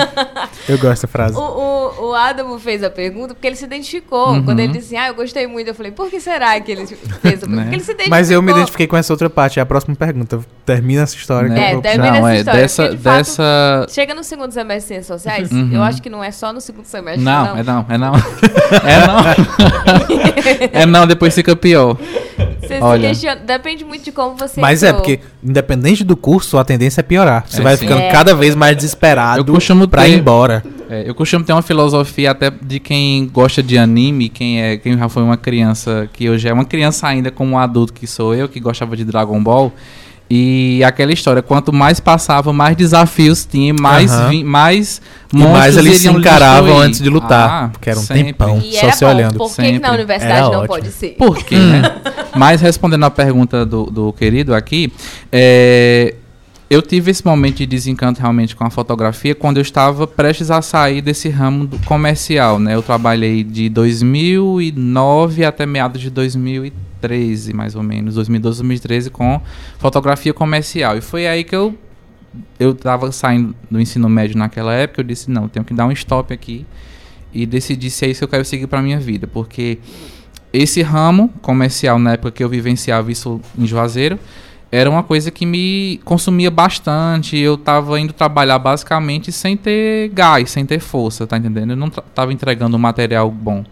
[0.69, 1.37] Eu gosto da frase.
[1.37, 1.68] O, o,
[1.99, 4.31] o Adamo fez a pergunta porque ele se identificou.
[4.31, 4.45] Uhum.
[4.45, 7.01] Quando ele disse, ah, eu gostei muito, eu falei, por que será que ele fez
[7.03, 7.47] a pergunta?
[7.49, 7.63] Né?
[7.63, 8.11] Porque ele se identificou.
[8.11, 9.59] Mas eu me identifiquei com essa outra parte.
[9.59, 10.41] É a próxima pergunta.
[10.65, 11.49] Termina essa história.
[11.49, 11.71] Né?
[11.71, 12.21] É, vou termina.
[12.21, 13.87] Não, essa é história, dessa, porque, de fato, dessa.
[13.91, 15.71] Chega no segundo semestre de Ciências Sociais, Uhum.
[15.73, 17.57] eu acho que não é só no segundo semestre, Não, não.
[17.59, 18.13] é não, é não.
[18.85, 19.19] É não.
[20.83, 21.97] é não, depois fica pior.
[22.69, 25.03] Você se questiona- Depende muito de como você Mas é, entrou.
[25.03, 27.45] porque, independente do curso, a tendência é piorar.
[27.49, 27.83] Você É, vai sim.
[27.87, 28.11] ficando É.
[28.11, 30.63] cada vez mais desesperado Eu costumo pra ter- ir embora.
[30.91, 34.97] É, eu costumo ter uma filosofia até de quem gosta de anime, quem é quem
[34.97, 38.35] já foi uma criança, que hoje é uma criança ainda como um adulto que sou
[38.35, 39.73] eu, que gostava de Dragon Ball.
[40.31, 44.29] E aquela história, quanto mais passava, mais desafios tinha, mais, Aham.
[44.29, 45.01] vi- mais
[45.33, 46.87] E mais eles se encaravam destruir.
[46.87, 47.51] antes de lutar.
[47.65, 48.25] Ah, porque era um sempre.
[48.25, 49.39] tempão E só era se bom, olhando.
[49.39, 49.91] por que que na sempre.
[49.91, 50.67] universidade Era não ótimo.
[50.69, 51.09] pode ser?
[51.17, 51.71] Por quê, Hum.
[51.81, 51.95] né?
[52.37, 54.93] Mas respondendo a pergunta do, do querido aqui,
[55.33, 56.15] é,
[56.71, 60.61] eu tive esse momento de desencanto realmente com a fotografia quando eu estava prestes a
[60.61, 62.75] sair desse ramo comercial, né?
[62.75, 69.41] Eu trabalhei de 2009 até meados de 2013, mais ou menos, 2012, 2013 com
[69.79, 70.99] fotografia comercial.
[70.99, 71.75] E foi aí que eu
[72.61, 75.93] eu estava saindo do ensino médio naquela época, eu disse, não, tenho que dar um
[75.93, 76.67] stop aqui
[77.33, 79.79] e decidi se é isso que eu quero seguir para minha vida, porque
[80.53, 84.19] esse ramo comercial na época que eu vivenciava isso em Juazeiro
[84.71, 87.37] era uma coisa que me consumia bastante.
[87.39, 91.71] Eu tava indo trabalhar basicamente sem ter gás, sem ter força, tá entendendo?
[91.71, 93.65] Eu não tra- tava entregando material bom.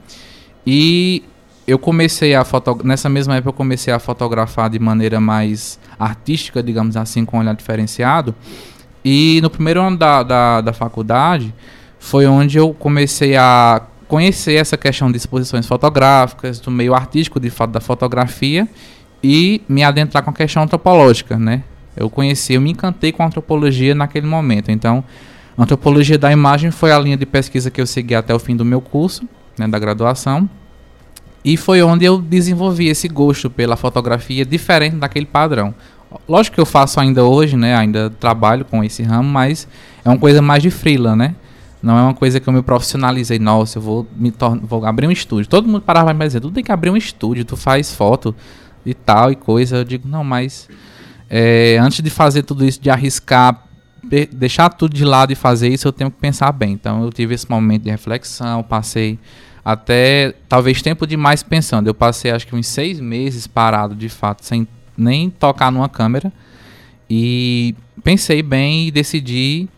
[0.66, 1.22] E
[1.66, 6.62] eu comecei a foto nessa mesma época eu comecei a fotografar de maneira mais artística,
[6.62, 8.35] digamos assim, com um olhar diferenciado.
[9.04, 11.54] E no primeiro ano da, da, da faculdade
[11.98, 17.50] foi onde eu comecei a conhecer essa questão de exposições fotográficas, do meio artístico de
[17.50, 18.68] fato da fotografia
[19.22, 21.62] e me adentrar com a questão antropológica, né?
[21.96, 24.70] Eu conheci, eu me encantei com a antropologia naquele momento.
[24.70, 25.02] Então,
[25.57, 28.55] a antropologia da imagem foi a linha de pesquisa que eu segui até o fim
[28.55, 29.26] do meu curso,
[29.59, 30.48] né, da graduação.
[31.42, 35.74] E foi onde eu desenvolvi esse gosto pela fotografia diferente daquele padrão.
[36.29, 37.74] Lógico que eu faço ainda hoje, né?
[37.76, 39.66] Ainda trabalho com esse ramo, mas
[40.05, 41.35] é uma coisa mais de freela, né?
[41.83, 43.38] Não é uma coisa que eu me profissionalizei.
[43.38, 45.48] Nossa, eu vou me vou abrir um estúdio.
[45.48, 48.35] Todo mundo parava me dizer, tu tem que abrir um estúdio, tu faz foto
[48.87, 49.77] e tal e coisa.
[49.79, 50.68] Eu digo, não, mas
[51.29, 53.64] é, antes de fazer tudo isso, de arriscar,
[54.03, 56.72] de- deixar tudo de lado e fazer isso, eu tenho que pensar bem.
[56.72, 59.18] Então eu tive esse momento de reflexão, passei
[59.64, 61.88] até talvez tempo demais pensando.
[61.88, 66.33] Eu passei acho que uns seis meses parado de fato, sem nem tocar numa câmera.
[67.11, 69.68] E pensei bem e decidi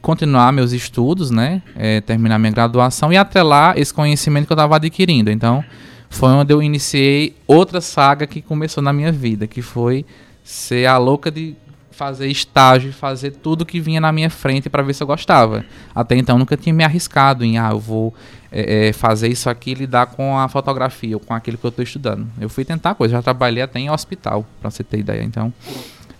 [0.00, 1.62] continuar meus estudos, né?
[1.76, 5.30] eh, terminar minha graduação e atrelar esse conhecimento que eu estava adquirindo.
[5.30, 5.64] Então,
[6.08, 10.04] foi onde eu iniciei outra saga que começou na minha vida, que foi
[10.42, 11.56] ser a louca de
[11.90, 15.64] fazer estágio, fazer tudo que vinha na minha frente para ver se eu gostava.
[15.94, 18.12] Até então, nunca tinha me arriscado em, ah, eu vou
[18.50, 21.70] eh, eh, fazer isso aqui e lidar com a fotografia ou com aquilo que eu
[21.70, 22.26] estou estudando.
[22.40, 25.22] Eu fui tentar coisas, já trabalhei até em hospital, para você ter ideia.
[25.22, 25.52] Então,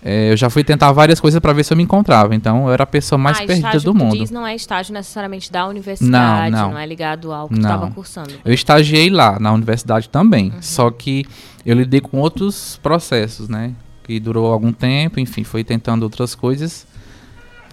[0.04, 2.34] eh, eu já fui tentar várias coisas para ver se eu me encontrava.
[2.34, 4.18] Então, eu era a pessoa mais ah, perdida do mundo.
[4.18, 6.78] diz não é estágio necessariamente da universidade, Não, não, não.
[6.78, 8.34] é ligado ao que estava cursando.
[8.44, 10.52] Eu estagiei lá, na universidade também.
[10.60, 11.24] Só que
[11.64, 13.72] eu lidei com outros processos, né?
[14.02, 16.86] Que durou algum tempo, enfim, foi tentando outras coisas.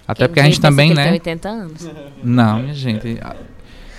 [0.08, 1.04] Até Quem porque a gente também, né?
[1.04, 1.90] Tem 80 anos.
[2.24, 3.20] Não, minha gente.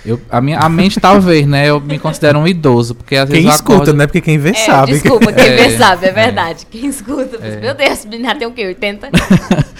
[0.04, 1.68] A- Eu, a, minha, a mente talvez, né?
[1.68, 4.06] Eu me considero um idoso, porque às Quem vezes eu escuta, acordo- né?
[4.06, 4.92] Porque quem vê É, sabe.
[4.92, 6.12] desculpa, quem É, vê sabe, é é.
[6.12, 6.66] verdade.
[6.70, 7.60] Quem escuta, É.
[7.60, 8.66] meu Deus, já tem o quê?
[8.66, 9.08] 80?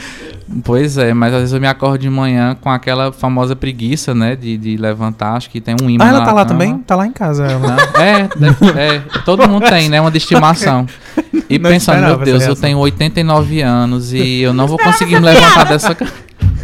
[0.62, 4.36] Pois é, mas às vezes eu me acordo de manhã com aquela famosa preguiça, né?
[4.36, 6.48] De, de levantar, acho que tem um imã Ah, ela na tá lá cama.
[6.60, 6.78] também?
[6.80, 7.46] Tá lá em casa.
[7.46, 7.58] ela.
[7.58, 10.00] Não, é, é, todo mundo tem, né?
[10.00, 10.86] Uma de estimação.
[11.50, 15.26] E Não pensando, meu Deus, eu tenho 89 anos e eu não vou conseguir me
[15.26, 16.10] levantar dessa cama.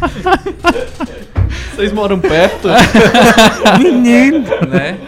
[1.81, 2.69] Vocês moram perto?
[3.81, 4.45] Menino.
[4.69, 4.99] né?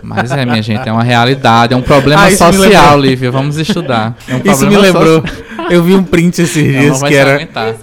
[0.00, 3.00] Mas é, minha gente, é uma realidade, é um problema Ah, social.
[3.00, 4.16] Lívia, vamos estudar.
[4.28, 5.20] É um Isso me lembrou.
[5.26, 5.66] social.
[5.70, 7.76] Eu vi um print esses Ela não dias vai que se era.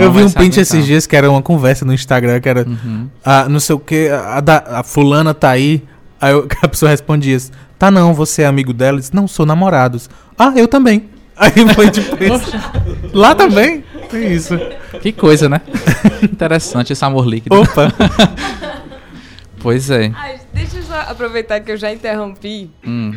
[0.00, 2.64] Eu vi um print esses dias que era uma conversa no Instagram que era.
[2.64, 3.08] Uhum.
[3.24, 5.82] Ah, não sei o que, a, da- a fulana tá aí.
[6.20, 7.50] Aí eu- a pessoa respondia isso.
[7.76, 8.98] Tá não, você é amigo dela?
[8.98, 10.08] Eu disse, não, sou namorados.
[10.38, 11.08] Ah, eu também.
[11.36, 12.52] Aí foi tipo isso.
[13.12, 13.82] Lá também?
[14.12, 14.54] É isso.
[15.02, 15.60] Que coisa, né?
[16.22, 17.60] Interessante esse amor líquido.
[17.60, 17.92] Opa.
[19.60, 20.12] Pois é.
[20.14, 22.70] Ai, deixa eu só aproveitar que eu já interrompi.
[22.86, 23.12] Hum.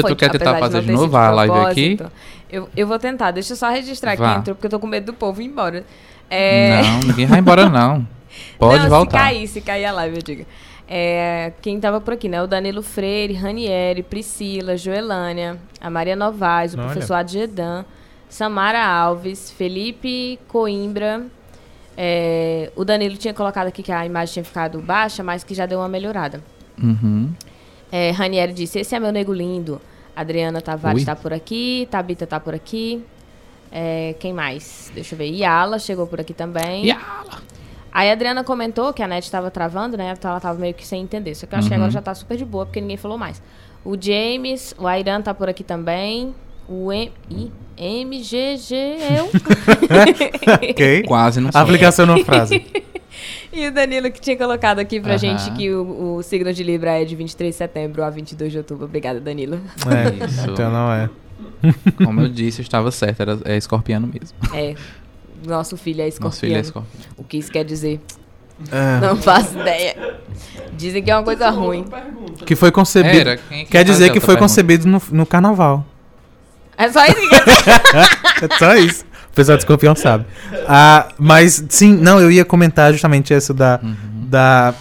[0.00, 1.98] Foi tu quer tentar de fazer de ter novo a live aqui?
[2.50, 4.28] Eu, eu vou tentar, deixa eu só registrar Vá.
[4.28, 5.84] quem entrou, porque eu tô com medo do povo ir embora.
[6.28, 6.82] É...
[6.82, 8.06] Não, ninguém vai embora, não.
[8.58, 9.18] Pode não, voltar.
[9.18, 10.46] Se cair, se cair a live, eu digo.
[10.88, 12.42] É, quem tava por aqui, né?
[12.42, 16.88] O Danilo Freire, Ranieri, Priscila, Joelânia, a Maria Novaes, o Olha.
[16.88, 17.84] professor Adjedan,
[18.32, 21.26] Samara Alves, Felipe Coimbra.
[21.94, 25.66] É, o Danilo tinha colocado aqui que a imagem tinha ficado baixa, mas que já
[25.66, 26.42] deu uma melhorada.
[26.82, 27.30] Uhum.
[27.92, 29.78] É, Ranieri disse: Esse é meu nego lindo.
[30.16, 31.04] Adriana Tavares Ui.
[31.06, 31.86] tá por aqui.
[31.90, 33.04] Tabita tá por aqui.
[33.70, 34.90] É, quem mais?
[34.94, 35.26] Deixa eu ver.
[35.26, 36.86] Yala chegou por aqui também.
[36.86, 37.42] Yala.
[37.92, 40.14] Aí a Adriana comentou que a net estava travando, né?
[40.16, 41.34] Então ela tava meio que sem entender.
[41.34, 41.80] Só que eu acho que Uhum.
[41.80, 43.42] agora já tá super de boa, porque ninguém falou mais.
[43.84, 46.34] O James, o Airan tá por aqui também.
[46.72, 47.12] O M...
[47.30, 48.74] Ih, MGG,
[49.18, 49.28] eu.
[50.70, 51.02] ok.
[51.04, 51.60] Quase não sou.
[51.60, 52.64] aplicação numa frase.
[53.52, 55.18] E o Danilo que tinha colocado aqui pra Aham.
[55.18, 58.58] gente que o, o signo de Libra é de 23 de setembro a 22 de
[58.58, 58.86] outubro.
[58.86, 59.60] Obrigada, Danilo.
[59.86, 60.50] É, Isso.
[60.50, 61.10] então não é.
[62.02, 64.36] Como eu disse, eu estava certo, era, é escorpiano mesmo.
[64.54, 64.74] É.
[65.46, 66.28] Nosso filho é escorpião.
[66.28, 67.14] Nosso filho é escorpiano.
[67.18, 68.00] O que isso quer dizer?
[68.70, 70.18] É, Não faço ideia.
[70.76, 71.84] Dizem que é uma coisa ruim.
[72.46, 73.18] que foi concebido.
[73.30, 74.40] Era, quem é que Quer dizer que foi pergunta?
[74.44, 75.84] concebido no, no carnaval.
[76.76, 77.36] É só isso que.
[78.44, 79.04] É só isso.
[79.30, 80.26] O pessoal de escorpião sabe.
[80.68, 83.94] Ah, mas sim, não, eu ia comentar justamente isso da, Uhum,
[84.28, 84.74] da,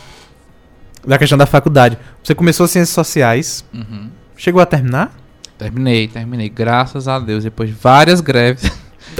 [1.07, 1.97] da questão da faculdade.
[2.23, 4.09] Você começou ciências sociais, uhum.
[4.35, 5.11] chegou a terminar?
[5.57, 6.49] Terminei, terminei.
[6.49, 7.43] Graças a Deus.
[7.43, 8.63] Depois de várias greves,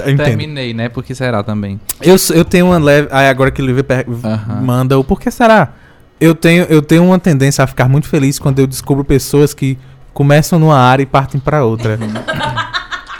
[0.00, 0.24] entendo.
[0.24, 0.88] terminei, né?
[0.88, 1.80] Porque será também.
[2.00, 3.08] Eu, eu tenho uma leve.
[3.12, 4.60] Aí agora que o per- Aham.
[4.60, 5.72] manda o por que será?
[6.20, 9.78] Eu tenho, eu tenho uma tendência a ficar muito feliz quando eu descubro pessoas que
[10.12, 11.98] começam numa área e partem para outra.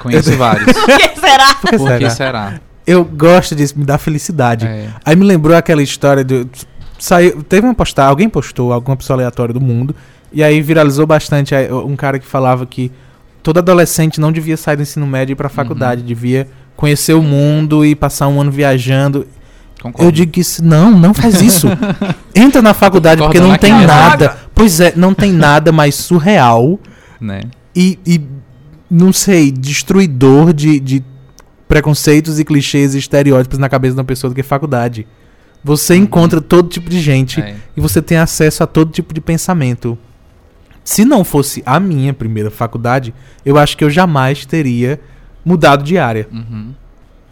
[0.03, 0.67] Conheço vários.
[0.75, 1.55] Por que será?
[1.55, 2.11] Por que será?
[2.11, 2.61] será?
[2.85, 4.67] Eu gosto disso, me dá felicidade.
[4.67, 4.89] É.
[5.05, 6.45] Aí me lembrou aquela história de.
[6.99, 9.95] Saiu, teve uma postagem, alguém postou, alguma pessoa aleatória do mundo,
[10.33, 12.93] e aí viralizou bastante aí, um cara que falava que
[13.43, 17.23] todo adolescente não devia sair do ensino médio e ir pra faculdade, devia conhecer o
[17.23, 19.27] mundo e passar um ano viajando.
[19.81, 20.07] Concordo.
[20.07, 21.67] Eu digo que isso, não, não faz isso.
[22.35, 24.37] Entra na faculdade porque não tem é nada.
[24.55, 26.79] Pois é, não tem nada mais surreal
[27.21, 27.41] Né?
[27.75, 28.21] e, e,
[28.93, 31.03] não sei, destruidor de, de
[31.67, 35.07] preconceitos e clichês e estereótipos na cabeça de uma pessoa do que faculdade.
[35.65, 37.55] Você encontra todo tipo de gente É.
[37.77, 39.97] e você tem acesso a todo tipo de pensamento.
[40.85, 43.15] Se não fosse a minha primeira faculdade,
[43.47, 45.01] eu acho que eu jamais teria
[45.45, 46.27] mudado de área.
[46.33, 46.75] Uhum.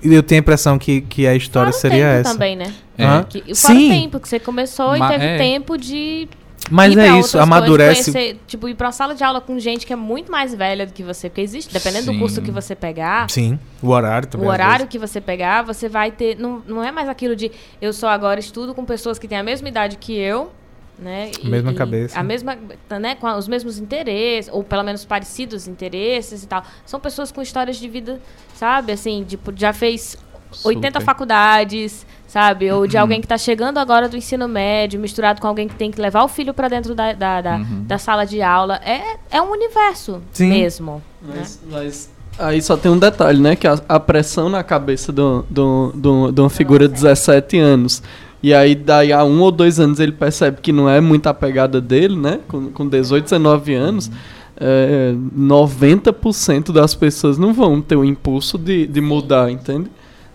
[0.03, 2.33] E eu tenho a impressão que, que a história Fora o seria tempo essa.
[2.33, 2.73] também, né?
[2.97, 3.23] É.
[3.29, 3.87] Que, fora Sim.
[3.87, 5.37] o tempo que você começou Ma- e teve é.
[5.39, 6.29] tempo de
[6.69, 8.05] Mas é isso, amadurece.
[8.05, 10.55] coisas, conhecer, tipo, ir pra uma sala de aula com gente que é muito mais
[10.55, 11.29] velha do que você.
[11.29, 12.19] Porque existe, dependendo do Sim.
[12.19, 14.47] curso que você pegar, Sim, o horário também.
[14.47, 16.39] o horário que você pegar, você vai ter.
[16.39, 19.43] Não, não é mais aquilo de eu só agora estudo com pessoas que têm a
[19.43, 20.53] mesma idade que eu.
[20.99, 21.31] Né?
[21.43, 22.21] Mesma cabeça.
[22.21, 22.59] A mesma,
[23.01, 23.15] né?
[23.15, 26.63] Com os mesmos interesses, ou pelo menos parecidos interesses e tal.
[26.85, 28.21] São pessoas com histórias de vida,
[28.55, 28.93] sabe?
[28.93, 30.19] Assim, tipo, já fez
[30.63, 31.05] 80 Super.
[31.07, 32.71] faculdades, sabe?
[32.71, 35.91] Ou de alguém que está chegando agora do ensino médio, misturado com alguém que tem
[35.91, 37.83] que levar o filho para dentro da, da, da, Uhum.
[37.89, 38.77] da sala de aula.
[38.85, 40.49] É, é um universo Sim.
[40.51, 41.03] mesmo.
[41.21, 41.35] né?
[41.39, 43.57] Mas, mas aí só tem um detalhe, né?
[43.57, 48.01] Que a, a pressão na cabeça do, do, do, de uma figura de 17 anos.
[48.41, 51.35] E aí, daí a um ou dois anos ele percebe que não é muito a
[51.35, 52.39] pegada dele, né?
[52.47, 54.09] Com, com 18, 19 anos.
[54.57, 59.91] É, 90% das pessoas não vão ter o impulso de, de mudar, entende?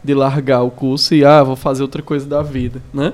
[0.06, 3.14] De largar o curso e, ah, vou fazer outra coisa da vida, né?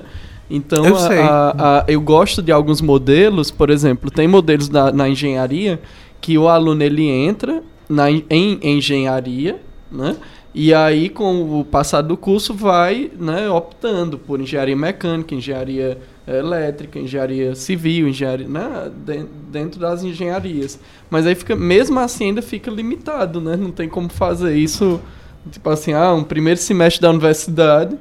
[0.50, 1.18] Então, Eu a- sei.
[1.18, 5.80] a- a- eu gosto de alguns modelos, por exemplo, tem modelos na, na engenharia
[6.20, 9.58] que o aluno ele entra na, em engenharia,
[9.90, 10.16] né?
[10.54, 16.38] E aí, com o passar do curso, vai né, optando por engenharia mecânica, engenharia eh,
[16.38, 20.78] elétrica, engenharia civil, engenharia, né, den- dentro das engenharias.
[21.08, 23.56] Mas aí fica, mesmo assim, ainda fica limitado, né?
[23.56, 25.00] Não tem como fazer isso,
[25.50, 27.96] tipo assim, ah, um primeiro semestre da universidade,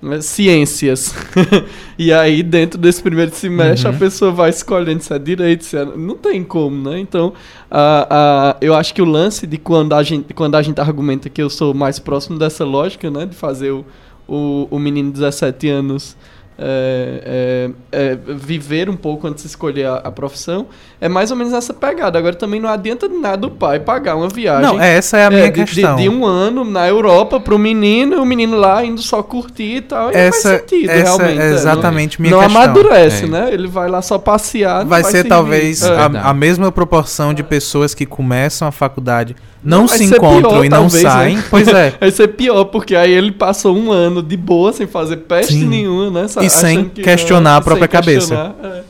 [0.00, 1.14] né, ciências.
[1.98, 3.94] e aí, dentro desse primeiro semestre, Uhum.
[3.94, 5.84] a pessoa vai escolhendo se é direito, se é...
[5.84, 6.98] Não tem como, né?
[6.98, 7.32] Então,
[7.70, 11.28] a, a, eu acho que o lance de quando a, gente, quando a gente argumenta
[11.28, 13.26] que eu sou mais próximo dessa lógica, né?
[13.26, 13.84] De fazer o,
[14.28, 16.16] o, o menino de 17 anos
[16.58, 20.66] é, é, é, viver um pouco antes de escolher a, a profissão,
[21.00, 22.18] é mais ou menos essa pegada.
[22.18, 25.30] Agora, também não adianta de nada o pai pagar uma viagem Não, essa é a
[25.30, 25.96] minha é, de, de- questão.
[25.96, 29.80] De, um ano na Europa pro menino, e o menino lá indo só curtir e
[29.82, 30.10] tal.
[30.10, 31.40] E não essa faz sentido, essa realmente.
[31.40, 32.62] é é, exatamente não, minha não questão.
[32.62, 33.28] amadurece, É.
[33.28, 33.48] né?
[33.52, 34.80] Ele vai lá só passear.
[34.82, 35.28] não Vai ser servir.
[35.28, 35.88] talvez É.
[35.94, 40.64] a, a mesma proporção de pessoas que começam a faculdade não, vai se encontram pior,
[40.64, 41.10] e não talvez, né?
[41.10, 41.38] saem.
[41.50, 41.92] Pois é.
[41.98, 45.66] Vai ser pior, porque aí ele passou um ano de boa, sem fazer peste Sim.
[45.66, 46.28] nenhuma, né?
[46.28, 48.54] Sa- E sem que, questionar né, a própria cabeça.
[48.54, 48.82] questionar, é.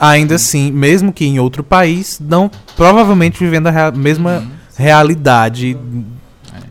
[0.00, 4.50] Ainda assim, mesmo que em outro país, não provavelmente vivendo a rea- mesma Uhum.
[4.76, 5.76] realidade,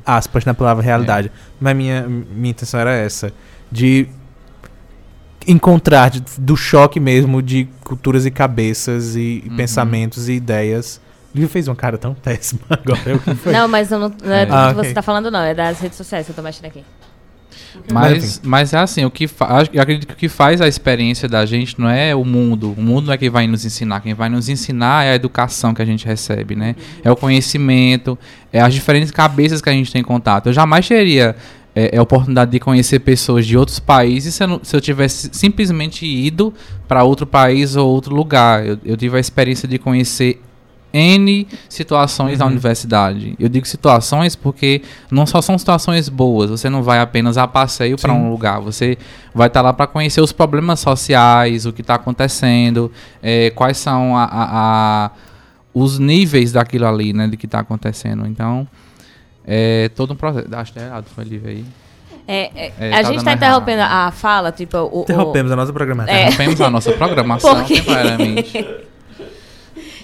[0.05, 1.31] aspas na palavra realidade.
[1.59, 3.33] Mas minha, minha intenção era essa,
[3.71, 4.07] de
[5.47, 9.55] encontrar de- do choque mesmo de culturas e cabeças e Uhum.
[9.55, 11.01] pensamentos e ideias.
[11.33, 13.15] Ele fez uma cara tão péssima agora.
[13.15, 13.53] o que foi?
[13.53, 14.45] Não, mas eu não, não é É.
[14.45, 14.89] do Ah, que ok.
[14.89, 15.41] você tá falando, não.
[15.41, 16.83] É das redes sociais que eu tô mexendo aqui.
[17.93, 20.67] Mas, mas é assim, o que fa- acho- eu acredito que o que faz a
[20.67, 22.73] experiência da gente não é o mundo.
[22.77, 24.01] O mundo não é quem vai nos ensinar.
[24.01, 26.75] Quem vai nos ensinar é a educação que a gente recebe, né?
[27.03, 28.17] É o conhecimento,
[28.51, 30.47] é as diferentes cabeças que a gente tem contato.
[30.47, 31.35] Eu jamais teria
[31.73, 35.29] é, a oportunidade de conhecer pessoas de outros países se eu, não- se eu tivesse
[35.31, 36.53] simplesmente ido
[36.85, 38.65] para outro país ou outro lugar.
[38.65, 40.41] Eu, eu tive a experiência de conhecer
[40.93, 43.35] N situações na universidade.
[43.39, 47.97] Eu digo situações porque não só são situações boas, você não vai apenas a passeio
[47.97, 48.97] para um lugar, você
[49.33, 52.91] vai estar lá para conhecer os problemas sociais, o que está acontecendo,
[53.23, 54.49] eh, quais são a- a-
[55.05, 55.11] a-
[55.73, 58.27] os níveis daquilo ali, né, de que está acontecendo.
[58.27, 58.67] Então,
[59.45, 60.47] é todo um processo.
[60.53, 61.65] Acho que é errado, foi livre aí.
[62.27, 63.37] É, é, É, a tá gente dando tá errado.
[63.37, 64.99] interrompendo a fala, tipo, o.
[64.99, 66.13] o- Interrompemos a nossa programação.
[66.13, 66.21] É.
[66.27, 68.65] Interrompemos a nossa programação Porque- temporariamente.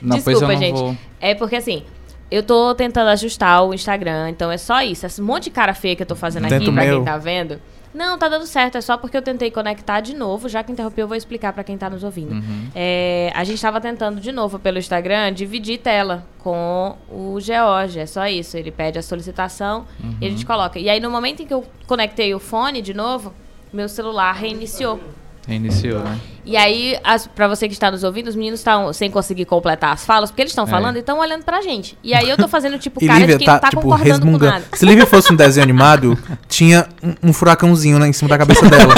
[0.01, 0.75] Não, Desculpa, gente.
[0.79, 0.95] vou.
[1.19, 1.83] É porque assim,
[2.29, 5.05] eu tô tentando ajustar o Instagram, então é só isso.
[5.05, 6.95] Esse monte de cara feia que eu tô fazendo aqui Tenta o pra meu.
[6.97, 7.59] quem tá vendo.
[7.93, 10.47] Não, tá dando certo, é só porque eu tentei conectar de novo.
[10.47, 12.33] Já que interrompeu, eu vou explicar pra quem tá nos ouvindo.
[12.33, 12.67] Uhum.
[12.75, 17.97] É, a gente tava tentando de novo pelo Instagram dividir tela com o George.
[17.99, 18.55] É só isso.
[18.55, 19.85] Ele pede a solicitação
[20.21, 20.45] e a gente Uhum.
[20.47, 20.77] coloca.
[20.77, 23.33] E aí, no momento em que eu conectei o fone de novo,
[23.73, 24.99] meu celular reiniciou.
[25.47, 26.17] Reiniciou, né?
[26.45, 26.97] E aí,
[27.35, 30.41] pra você que está nos ouvindo, os meninos estão sem conseguir completar as falas, porque
[30.41, 30.67] eles estão É.
[30.67, 31.97] falando e estão olhando pra gente.
[32.03, 34.13] E aí eu tô fazendo tipo cara Lívia de quem não tá tipo, concordando com
[34.25, 34.51] resmungando.
[34.51, 34.65] nada.
[34.73, 38.65] Se Lívia fosse um desenho animado, tinha um, um furacãozinho lá em cima da cabeça
[38.69, 38.93] dela.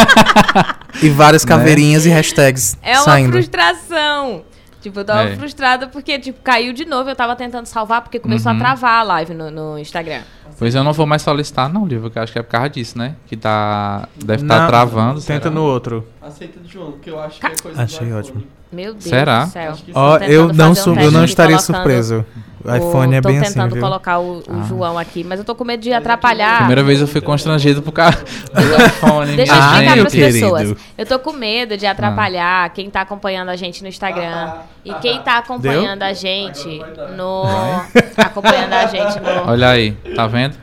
[1.01, 1.49] e várias Né?
[1.49, 3.31] caveirinhas e hashtags É uma saindo.
[3.31, 4.43] frustração.
[4.81, 5.35] Tipo, eu tava É.
[5.35, 7.09] frustrada porque, tipo, caiu de novo.
[7.09, 8.57] Eu tava tentando salvar porque começou Uhum.
[8.57, 10.21] a travar a live no, no Instagram.
[10.57, 12.69] Pois eu não vou mais solicitar, não, Lívia, que eu acho que é por causa
[12.69, 13.15] disso, né?
[13.27, 14.07] Que tá.
[14.15, 15.21] Deve estar Não, travando.
[15.21, 15.55] Tenta será?
[15.55, 16.07] no outro.
[16.29, 18.43] Aceita de João, que eu acho que é coisa Achei ótimo.
[18.71, 19.45] Meu Deus Será?
[19.45, 19.73] do céu.
[19.95, 22.23] Ó, Tô eu tentando não, um sou, eu não estaria surpreso.
[22.63, 23.81] O iPhone é tô bem assim, tentando viu?
[23.81, 24.65] colocar o, o Ah.
[24.67, 26.57] João aqui, mas eu tô com medo de atrapalhar.
[26.57, 28.25] Primeira vez eu fui constrangido por causa do
[28.85, 29.35] iPhone.
[29.37, 30.11] Deixa eu explicar Ah, gente.
[30.11, 30.33] querido.
[30.39, 30.75] pessoas.
[30.97, 34.51] Eu tô com medo de atrapalhar quem tá acompanhando a gente no Instagram.
[34.85, 36.79] E quem tá acompanhando a gente
[37.15, 37.43] no.
[38.17, 39.49] Acompanhando a gente no.
[39.51, 40.55] Olha aí, tá vendo?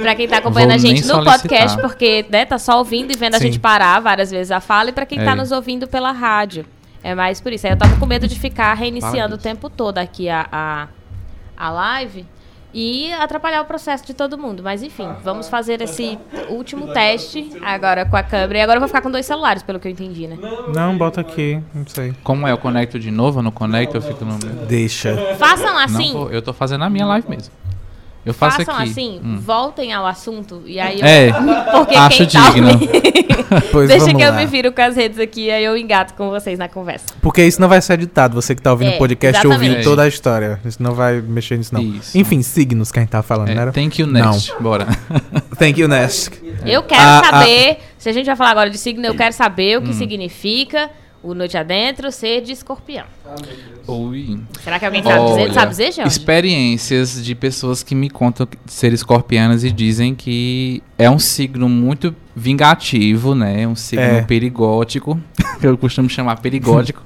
[0.00, 1.40] Pra quem tá acompanhando Vou a gente no solicitar.
[1.40, 3.44] podcast, porque, né, tá só ouvindo e vendo a Sim.
[3.46, 4.90] gente parar várias vezes a fala.
[4.90, 5.34] E pra quem tá É.
[5.34, 6.64] nos ouvindo pela rádio.
[7.02, 7.66] É mais por isso.
[7.66, 10.88] Aí eu tava com medo de ficar reiniciando o tempo todo aqui a, a,
[11.56, 12.26] a live.
[12.74, 14.62] E atrapalhar o processo de todo mundo.
[14.62, 16.18] Mas enfim, vamos fazer esse
[16.50, 18.58] último teste agora com a câmera.
[18.58, 20.36] E agora eu vou ficar com dois celulares, pelo que eu entendi, né?
[20.74, 21.62] Não, bota aqui.
[21.74, 22.14] Não sei.
[22.22, 22.52] Como é?
[22.52, 23.38] Eu conecto de novo?
[23.38, 23.96] Eu não conecto?
[23.96, 24.36] Eu fico no.
[24.66, 25.16] Deixa.
[25.38, 26.12] Façam assim.
[26.12, 27.54] Não, eu tô fazendo a minha live mesmo.
[28.26, 28.90] Eu faço Façam aqui.
[28.90, 29.38] assim, Hum.
[29.40, 30.62] voltem ao assunto.
[30.66, 31.06] E aí eu.
[31.06, 31.32] É,
[31.72, 32.68] Porque acho quem tá digno.
[33.86, 34.36] Deixa que eu lá.
[34.36, 37.06] me viro com as redes aqui, aí eu engato com vocês na conversa.
[37.22, 38.34] Porque isso não vai ser editado.
[38.34, 39.70] Você que tá ouvindo É, o podcast exatamente.
[39.70, 40.60] ouvindo toda a história.
[40.64, 41.80] Isso não vai mexer nisso, não.
[41.80, 42.18] Isso.
[42.18, 43.70] Enfim, signos que a gente tá falando, É, né?
[43.72, 44.52] thank you next.
[44.60, 44.86] Bora.
[45.58, 46.30] Thank you, Nest.
[46.64, 49.76] Eu quero Ah, saber, se a gente vai falar agora de signo, eu quero saber
[49.78, 49.84] o Hum.
[49.84, 50.88] que significa
[51.28, 53.04] o Noite Adentro ser de escorpião.
[53.86, 54.38] Oi.
[54.62, 55.40] Será que alguém sabe dizer?
[55.42, 56.08] Olha, Sabe dizer, Jorge?
[56.08, 62.14] Experiências de pessoas que me contam ser escorpianas e dizem que é um signo muito
[62.34, 63.66] vingativo, né?
[63.66, 64.22] Um signo É.
[64.22, 65.20] perigótico,
[65.60, 67.02] que eu costumo chamar perigótico.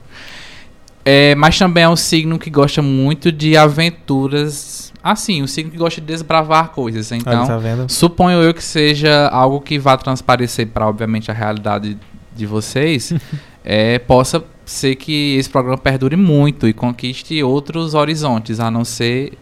[1.04, 4.92] é, mas também é um signo que gosta muito de aventuras.
[5.02, 7.10] Assim, um signo que gosta de desbravar coisas.
[7.10, 7.90] Então, Olha, tá vendo?
[7.90, 11.98] Suponho eu que seja algo que vá transparecer para, obviamente, a realidade
[12.34, 13.12] de vocês.
[13.64, 19.32] é, possa ser que esse programa perdure muito e conquiste outros horizontes, a não ser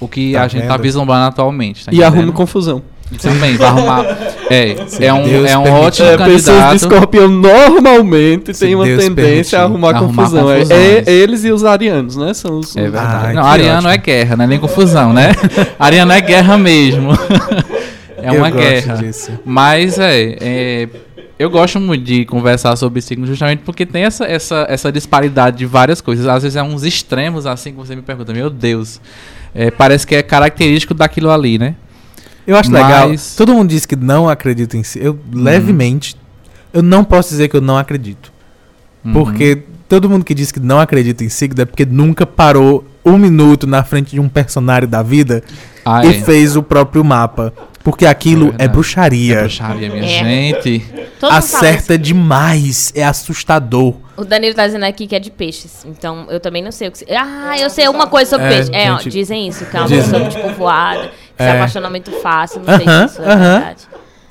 [0.00, 0.82] o que Tá a gente tá vendo?
[0.82, 1.84] vislumbrando atualmente.
[1.86, 2.82] Tá E arrume confusão.
[3.20, 4.04] Também vai arrumar.
[4.48, 6.76] É, é um, Deus é um ótimo É, pessoas de candidato.
[6.76, 10.50] escorpião normalmente têm uma Deus tendência a arrumar, Arrumar confusão.
[10.50, 11.06] É, confusões.
[11.08, 12.32] é eles e os arianos, né?
[12.34, 12.76] São os.
[12.76, 13.26] É verdade.
[13.26, 13.92] Ai, não, Ariano ótimo.
[13.92, 15.32] é guerra, não é nem confusão, né?
[15.78, 17.10] Ariano é guerra mesmo.
[18.22, 18.94] é Eu uma gosto guerra.
[18.96, 19.32] disso.
[19.44, 20.88] Mas é, é,
[21.40, 25.64] Eu gosto muito de conversar sobre signos justamente porque tem essa, essa, essa disparidade de
[25.64, 26.26] várias coisas.
[26.26, 29.00] Às vezes é uns extremos assim que você me pergunta, meu Deus.
[29.54, 31.76] é, parece que é característico daquilo ali, né?
[32.46, 33.08] Eu acho legal.
[33.08, 34.98] Mas- Todo mundo diz que não acredita em si.
[35.02, 36.14] Eu, levemente,
[36.74, 38.30] eu não posso dizer que eu não acredito.
[39.02, 39.14] Uhum.
[39.14, 43.16] Porque todo mundo que diz que não acredita em signo é porque nunca parou um
[43.16, 45.42] minuto na frente de um personagem da vida
[45.86, 46.12] Ah, e é.
[46.20, 47.50] fez o próprio mapa.
[47.82, 49.36] Porque aquilo É é, bruxaria.
[49.36, 50.06] É bruxaria, minha É.
[50.08, 50.84] gente.
[51.18, 52.92] Todo Acerta demais.
[52.94, 53.94] É assustador.
[54.16, 55.84] O Danilo tá dizendo aqui que é de peixes.
[55.86, 57.06] Então eu também não sei o que.
[57.10, 58.70] Ah, eu sei uma coisa sobre É, peixe.
[58.74, 60.04] É, ó, dizem isso, que é uma Dizem.
[60.04, 61.00] pessoa muito povoada,
[61.36, 61.52] que se É.
[61.52, 62.60] apaixona muito fácil.
[62.66, 63.38] Não sei Aham, se isso é aham.
[63.58, 63.82] verdade.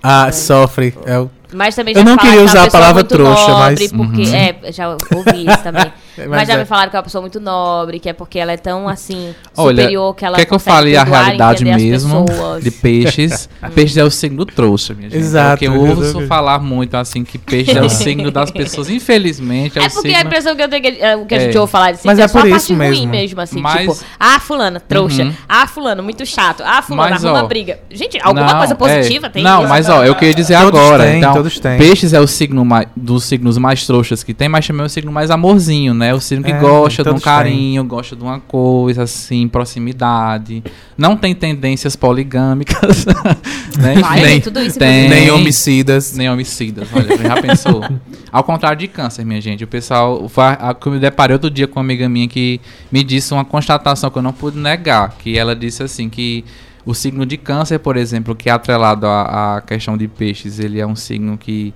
[0.04, 0.93] Ah, sofre.
[1.06, 1.30] É o...
[1.52, 4.36] Mas também Eu não queria que é usar a palavra trouxa, nobre, mas- Porque, Uhum.
[4.36, 5.91] É, já ouvi isso também.
[6.28, 6.57] Mas, Mas já é.
[6.57, 9.34] me falaram que é uma pessoa muito nobre, que é porque ela é tão assim,
[9.55, 12.26] Olha, superior que ela Quer que eu fale a realidade mesmo
[12.61, 13.49] de peixes?
[13.76, 15.20] peixes é o signo do trouxa, minha gente.
[15.20, 16.28] Exato, É o que eu ouço exatamente.
[16.28, 18.89] falar muito assim, que peixe é o signo das pessoas.
[18.89, 20.26] Infelizmente, é, É o porque a signo...
[20.28, 21.41] impressão que eu tenho que, é, o que a É.
[21.41, 23.07] gente ouve falar assim, Mas é é só por a isso mesmo.
[23.07, 23.59] mesmo, assim.
[23.61, 25.24] Mas- Tipo, ah, fulano, trouxa.
[25.24, 25.34] Uhum.
[25.47, 26.61] Ah, fulano, muito chato.
[26.65, 27.80] Ah, fulano, Mas, arruma ó, briga.
[27.91, 29.30] Gente, alguma Não, coisa positiva é.
[29.30, 29.70] tem Não, isso?
[29.70, 31.03] mas ó, eu queria dizer Todos agora.
[31.05, 31.78] têm, então, todos têm.
[31.78, 34.89] peixes é o signo mais, dos signos mais trouxas que tem, mas também é o
[34.89, 36.09] signo mais amorzinho, né?
[36.10, 36.14] Né?
[36.14, 40.64] O signo que É, gosta de um carinho, gosta de uma coisa, assim, proximidade.
[40.97, 43.05] Não tem tendências poligâmicas,
[43.80, 43.95] né?
[44.01, 46.14] Vai, nem, tudo isso tem, Nem homicidas.
[46.16, 46.88] nem homicidas.
[46.93, 47.82] Olha, você já pensou?
[48.32, 49.64] Ao contrário de câncer, minha gente.
[49.64, 50.28] O pessoal.
[50.30, 52.60] foi a- a que eu me deparei outro dia com uma amiga minha que
[52.91, 55.16] me disse uma constatação que eu não pude negar.
[55.20, 56.43] Que ela disse assim que
[56.86, 60.80] o signo de câncer, por exemplo, que é atrelado à, à questão de peixes, ele
[60.80, 61.74] é um signo que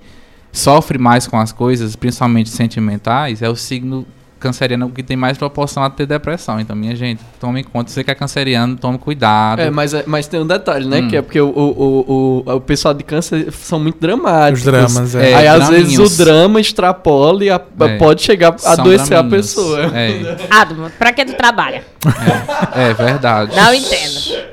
[0.52, 4.06] sofre mais com as coisas, principalmente sentimentais, é o signo
[4.44, 6.60] canceriano que tem mais proporção a ter depressão.
[6.60, 7.90] Então, minha gente, tome em conta.
[7.90, 9.60] Você que é canceriano, tome cuidado.
[9.60, 11.00] É, mas, é- mas tem um detalhe, né?
[11.00, 11.08] Hum.
[11.08, 14.60] Que é porque o, o, o, o, o pessoal de câncer são muito dramáticos.
[14.60, 15.30] Os dramas, é.
[15.30, 15.96] É, Aí, às draminhos.
[15.98, 17.96] vezes, o drama extrapola e a- É.
[17.96, 19.46] pode chegar a São adoecer a draminhos.
[19.54, 19.80] pessoa.
[19.96, 21.82] É, Adamo, pra que tu trabalha?
[22.74, 23.56] é verdade.
[23.56, 24.44] Não entendo.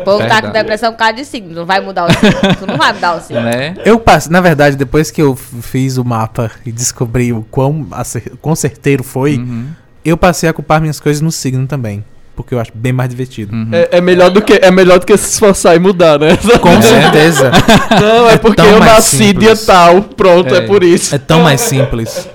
[0.00, 1.54] O povo tá com depressão por causa de signo.
[1.54, 2.54] Não vai mudar o signo.
[2.58, 3.42] Tu não vai mudar o signo.
[3.42, 3.74] Né?
[3.84, 8.32] Eu passei, na verdade, depois que eu fiz o mapa e descobri o quão, acer-
[8.40, 9.66] quão certeiro foi, Uhum,
[10.04, 12.04] eu passei a culpar minhas coisas no signo também.
[12.36, 13.54] Porque eu acho bem mais divertido.
[13.54, 13.68] uhum.
[13.72, 16.38] É, é melhor do que, é melhor do que se esforçar e mudar, né?
[16.62, 16.80] Com É.
[16.80, 17.50] certeza.
[18.00, 19.38] Não, é porque tão eu nasci simples.
[19.44, 20.00] dia tal.
[20.02, 20.60] Pronto, é, É.
[20.62, 21.14] por isso.
[21.14, 22.26] É tão mais simples.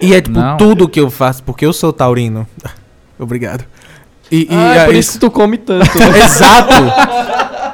[0.00, 0.56] E é tipo Não.
[0.56, 2.44] tudo que eu faço, porque eu sou taurino.
[3.18, 3.64] Obrigado.
[4.28, 5.86] E, e Ah, é por aí- isso que tu come tanto.
[5.98, 6.18] né?
[6.24, 6.72] Exato!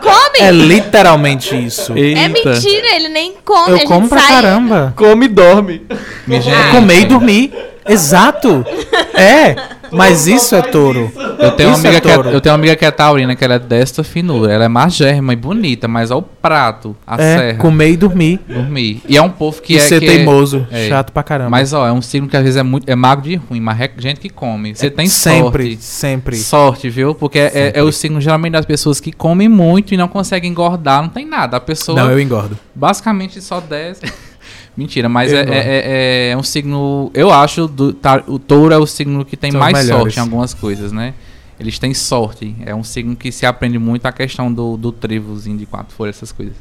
[0.01, 0.39] Come!
[0.41, 1.93] É literalmente isso.
[1.97, 2.29] É Eita.
[2.29, 3.81] mentira, ele nem come.
[3.81, 4.29] Eu como pra sai.
[4.43, 4.93] caramba.
[4.97, 5.83] Come e dorme.
[6.29, 7.53] É comer e dormir.
[7.89, 8.67] Exato!
[9.15, 9.57] É,
[9.91, 11.11] mas isso é touro.
[11.39, 13.35] Eu tenho, uma Isso amiga é que é, eu tenho uma amiga que é taurina,
[13.35, 14.53] que ela é desta finura.
[14.53, 18.41] Ela é magérrima e bonita, mas ao prato, a É, serra, comer e dormir.
[18.47, 19.01] dormir.
[19.09, 19.81] E é um povo que e é...
[19.81, 20.67] ser que teimoso.
[20.71, 20.89] é- é.
[20.91, 21.49] Chato pra caramba.
[21.51, 23.81] Mas, ó, é um signo que às vezes é, muito, é magro de ruim, mas
[23.81, 24.75] é gente que come.
[24.75, 25.79] Você tem sempre, sorte.
[25.85, 26.37] sempre.
[26.37, 27.15] Sorte, viu?
[27.15, 30.51] Porque é- é, é o signo geralmente das pessoas que comem muito e não conseguem
[30.51, 31.57] engordar, não tem nada.
[31.57, 32.59] A pessoa Não, eu engordo.
[32.75, 34.03] basicamente só desce.
[34.77, 37.11] Mentira, mas é, é- é- é um signo.
[37.13, 40.03] Eu acho do, tá, o touro é o signo que tem São mais melhores.
[40.15, 41.15] sorte em algumas coisas, né?
[41.59, 42.55] Eles têm sorte.
[42.65, 46.17] É um signo que se aprende muito a questão do, do trevozinho de quatro folhas,
[46.17, 46.55] essas coisas.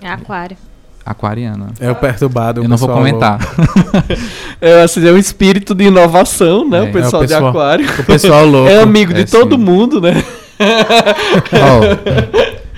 [0.00, 0.56] É aquário.
[1.04, 1.68] Aquariana.
[1.78, 2.60] É o perturbado.
[2.60, 3.38] Eu o não vou comentar.
[4.60, 6.80] É, assim, é um espírito de inovação, né?
[6.80, 7.86] É, o pessoal é o de pessoal- aquário.
[7.98, 8.68] O pessoal louco.
[8.70, 10.22] É amigo de É, todo mundo, né?
[10.60, 12.60] Ó,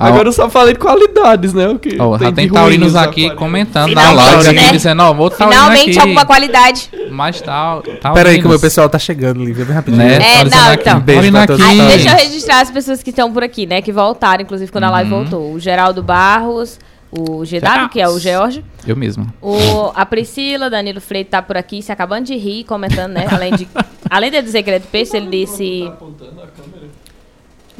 [0.00, 1.68] Agora eu só falei de qualidades, né?
[1.68, 4.72] O que ó, já de tem taurinos nos aqui comentando na live aqui, né?
[4.72, 6.00] dizendo, ó, vou taurino Finalmente aqui.
[6.00, 6.90] alguma qualidade.
[7.10, 7.82] Mas tal.
[8.14, 10.02] Pera aí que o meu pessoal tá chegando, Lívia, bem rapidinho.
[10.02, 10.16] Né?
[10.16, 11.00] É, Tá não, aqui, então.
[11.00, 13.82] Beijo pra todos Aí, deixa eu registrar as pessoas que estão por aqui, né?
[13.82, 15.20] Que voltaram, inclusive, quando a live Uhum.
[15.24, 15.52] voltou.
[15.52, 16.78] O Geraldo Barros,
[17.10, 18.64] o GW, que é o George.
[18.86, 19.26] Eu mesmo.
[19.42, 23.26] O, a Priscila, Danilo Freire tá por aqui, se acabando de rir, comentando, né?
[23.30, 23.68] Além de,
[24.08, 25.92] além de dizer que ele é do peixe, ele disse.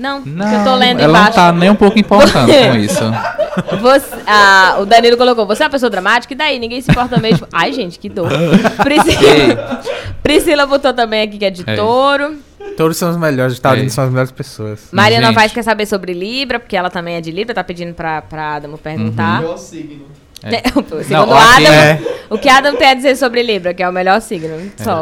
[0.01, 1.29] Não, Não, eu tô lendo ela embaixo.
[1.39, 3.05] não tá nem um pouco importando com isso.
[3.81, 6.59] Você- ah, o Danilo colocou, você é uma pessoa dramática, e daí?
[6.59, 7.47] Ninguém se importa mesmo.
[7.53, 8.31] Ai, gente, que dor.
[8.83, 9.81] Priscila,
[10.23, 11.77] Priscila botou também aqui que é de Ei.
[11.77, 12.37] touro.
[12.77, 13.95] Todos são os melhores, os taurinos É.
[13.95, 14.89] são as melhores pessoas.
[14.93, 15.35] Mariana Gente.
[15.35, 18.55] Vaz quer saber sobre Libra, porque ela também é de Libra, tá pedindo pra, pra
[18.57, 19.41] Adamo perguntar.
[19.43, 20.07] Melhor signo.
[20.43, 23.89] É, Segundo Não, Adam, é- o que Adam tem a dizer sobre Libra, que é
[23.89, 24.57] o melhor signo.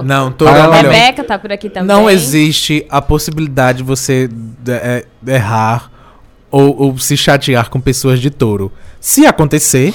[0.05, 0.93] Não, é o Fala, melhor.
[0.93, 1.87] Rebeca tá por aqui também.
[1.87, 4.29] Não existe a possibilidade de você
[4.69, 5.91] é, errar
[6.51, 8.73] ou, ou se chatear com pessoas de touro.
[9.01, 9.95] Se acontecer,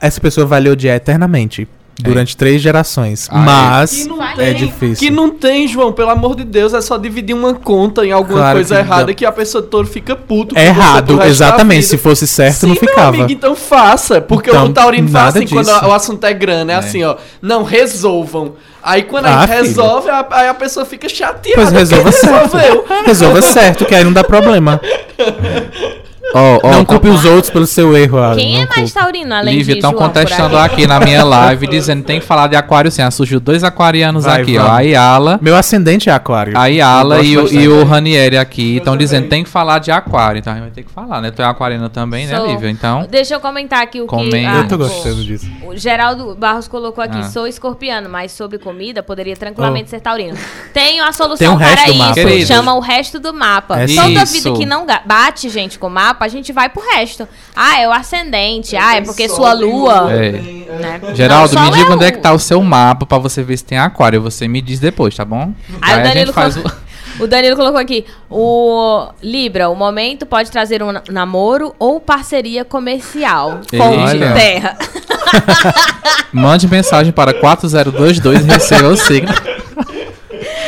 [0.00, 1.66] essa pessoa vai lhe odiar eternamente.
[2.00, 3.28] Durante três gerações.
[3.30, 3.44] Ah, é.
[3.44, 4.96] Mas é tem, difícil.
[4.96, 8.38] Que não tem, João, pelo amor de Deus, é só dividir uma conta em alguma
[8.38, 9.14] Claro coisa que errada não.
[9.14, 10.56] que a pessoa toda fica puto.
[10.58, 11.84] É errado, exatamente.
[11.86, 13.08] Se fosse certo, Sim, não meu ficava.
[13.08, 14.20] amigo, então faça.
[14.20, 15.78] Porque Então, o Taurino faz assim quando disso.
[15.84, 16.72] a- o assunto é grana.
[16.72, 16.78] É, É.
[16.78, 17.16] assim, ó.
[17.40, 18.54] Não, resolvam.
[18.82, 21.54] Aí quando Ah, a gente resolve, a- aí a pessoa fica chateada.
[21.54, 22.56] Pois resolva certo.
[22.56, 22.84] resolveu.
[23.06, 24.80] Resolva certo, que aí não dá problema.
[26.34, 28.18] Ó, ó, não tá- culpe os outros pelo seu erro.
[28.18, 28.92] Adam, Quem é não mais culpe.
[28.94, 30.86] taurino, além Lívia, de estão contestando aqui?
[30.86, 33.02] na minha live, dizendo que tem que falar de aquário sim.
[33.02, 34.62] Ah, surgiu dois aquarianos Vai, aqui, ó.
[34.62, 34.76] vamos.
[34.78, 36.56] A Yala, Meu ascendente é aquário.
[36.56, 37.84] a Yala e, o, e o.
[37.84, 40.38] Ranieri aqui estão dizendo que tem que falar de aquário.
[40.38, 41.30] Então a gente vai ter que falar, né?
[41.30, 42.46] Tu é aquariana também, né, Sou.
[42.46, 42.70] Lívia?
[42.70, 43.06] Então.
[43.10, 44.08] Deixa eu comentar aqui o que...
[44.08, 44.58] Comenta.
[44.58, 45.46] Eu tô o- gostando disso.
[45.66, 47.24] O Geraldo Barros colocou aqui, Ah.
[47.24, 50.36] sou escorpiano, mas sobre comida poderia tranquilamente ser taurino.
[50.72, 53.78] Tenho a solução Tem o resto para isso, chama o resto do mapa.
[53.80, 54.32] É Toda isso.
[54.32, 57.28] vida que não bate, gente, com mapa, a gente vai pro resto.
[57.54, 60.12] Ah, é o ascendente, ah, é porque sua lua...
[60.12, 60.28] É.
[60.28, 60.32] é.
[60.32, 61.00] Né?
[61.14, 63.42] Geraldo, Não, me diga é onde é o- que tá o seu mapa pra você
[63.42, 64.20] ver se tem aquário.
[64.22, 65.52] Você me diz depois, tá bom?
[65.80, 66.62] Aí o a Danilo, faz o...
[67.20, 72.64] o Danilo colocou aqui: o Libra, o momento pode trazer um na- namoro ou parceria
[72.64, 73.60] comercial.
[73.70, 74.32] Fonte Olha.
[74.32, 74.78] terra.
[76.32, 79.32] Mande mensagem para 4022 e receba o signo.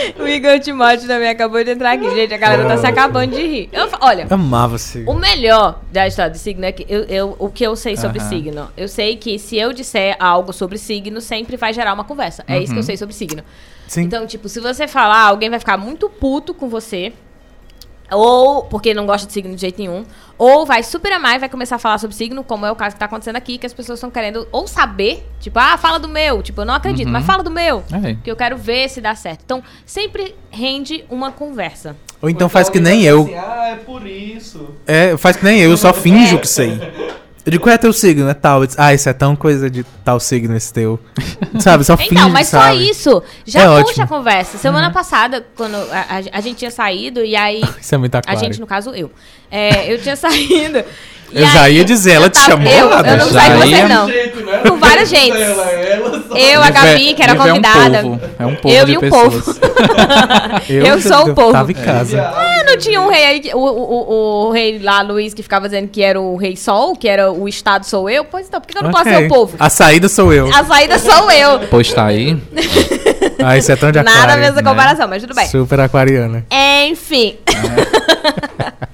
[0.18, 2.09] O Igor Timóteo também acabou de entrar aqui.
[2.14, 3.68] Gente, a galera tá se acabando de rir.
[3.72, 5.11] Eu olha, Amava signo.
[5.11, 8.18] o melhor da história de signo é que eu, eu- o que eu sei sobre
[8.20, 8.28] Aham.
[8.28, 8.68] signo.
[8.76, 12.44] Eu sei que se eu disser algo sobre signo, sempre vai gerar uma conversa.
[12.46, 12.82] É isso que eu Uhum.
[12.82, 13.42] sei sobre signo.
[13.86, 14.02] Sim.
[14.02, 17.12] Então, tipo, se você falar, alguém vai ficar muito puto com você.
[18.11, 20.05] Ou porque não gosta de signo de jeito nenhum.
[20.36, 22.94] Ou vai super amar e vai começar a falar sobre signo, como é o caso
[22.96, 26.09] que tá acontecendo aqui, que as pessoas estão querendo ou saber, tipo, ah, fala do
[26.09, 26.42] meu.
[26.42, 27.12] Tipo, eu não acredito, Uhum.
[27.12, 27.82] mas fala do meu.
[28.05, 28.14] É.
[28.22, 29.40] Que eu quero ver se dá certo.
[29.44, 31.96] Então, sempre rende uma conversa.
[32.20, 33.22] Ou então faz que nem eu.
[33.22, 34.70] Assim, ah, é por isso.
[34.86, 36.78] É, faz que nem eu, eu só finjo que sei.
[37.47, 38.26] Eu digo, qual é teu signo?
[38.28, 38.64] É tal.
[38.66, 40.99] Disse, ah, isso é tão coisa de tal signo esse teu.
[41.61, 42.88] Sabe, só finge Então, mas só sabe.
[42.88, 43.97] isso já É puxa ótimo.
[43.99, 44.03] Uhum.
[44.05, 44.57] a conversa.
[44.59, 47.62] Semana passada, quando a, a- a gente tinha saído, e aí.
[47.78, 48.40] Isso é muito A aquário.
[48.40, 49.11] gente, no caso, eu.
[49.51, 50.82] É, eu tinha saído.
[51.33, 53.11] E Eu já aí- ia dizer, ela te chamou, Eu, Ada?
[53.11, 54.70] eu não Já saí com você, não.
[54.70, 55.41] Com várias gentes.
[56.37, 57.97] Eu, a Gabi, que era Viver convidada.
[57.99, 58.20] É um povo.
[58.39, 59.55] É um povo Eu e o povo.
[60.68, 61.53] Eu sou o povo.
[61.53, 62.22] Tava em casa.
[62.22, 65.68] Ah, não tinha um rei aí, o, o, o, o rei lá, Luiz, que ficava
[65.68, 68.25] dizendo que era o rei sol, que era o estado sou eu?
[68.25, 69.16] Pois então, por que eu não posso Ok.
[69.16, 69.57] ser o povo?
[69.59, 70.49] A saída sou eu.
[70.55, 71.61] A saída sou eu.
[71.70, 72.37] Pois tá aí.
[73.47, 74.20] Ah, isso é tão de aquário.
[74.20, 74.70] Nada a mesma né?
[74.70, 75.47] comparação, mas tudo bem.
[75.49, 76.47] Super aquariana.
[76.89, 77.37] Enfim.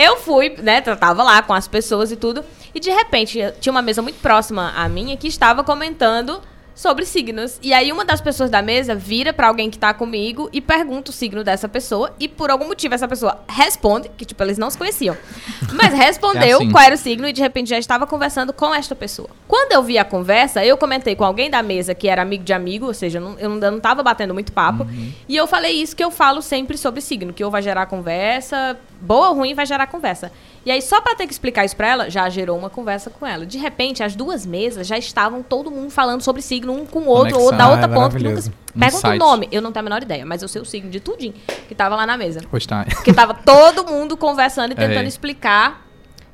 [0.00, 0.80] eu fui, né?
[0.80, 2.44] Tava lá com as pessoas e tudo.
[2.74, 6.40] E de repente tinha uma mesa muito próxima à minha que estava comentando
[6.72, 7.58] sobre signos.
[7.60, 11.10] E aí uma das pessoas da mesa vira pra alguém que tá comigo e pergunta
[11.10, 12.14] o signo dessa pessoa.
[12.18, 15.14] E por algum motivo essa pessoa responde, que tipo, eles não se conheciam.
[15.74, 16.70] Mas respondeu É assim.
[16.70, 19.28] qual era o signo e de repente já estava conversando com esta pessoa.
[19.46, 22.52] Quando eu vi a conversa, eu comentei com alguém da mesa que era amigo de
[22.54, 24.86] amigo, ou seja, eu não, eu não, não tava batendo muito papo.
[25.28, 28.78] E eu falei isso que eu falo sempre sobre signo, que ou vai gerar conversa,
[29.00, 30.30] boa ou ruim vai gerar conversa.
[30.64, 33.26] E aí, só pra ter que explicar isso pra ela, já gerou uma conversa com
[33.26, 33.46] ela.
[33.46, 37.06] De repente, as duas mesas já estavam todo mundo falando sobre signo, um com o
[37.06, 37.44] outro, Conexão.
[37.44, 38.42] ou da outra é ponta, que nunca.
[38.78, 41.00] Pergunta o nome, eu não tenho a menor ideia, mas eu sei o signo de
[41.00, 41.32] tudinho
[41.68, 42.40] que tava lá na mesa.
[42.68, 42.84] Tá.
[42.84, 45.08] Porque tava todo mundo conversando e tentando É.
[45.08, 45.86] explicar.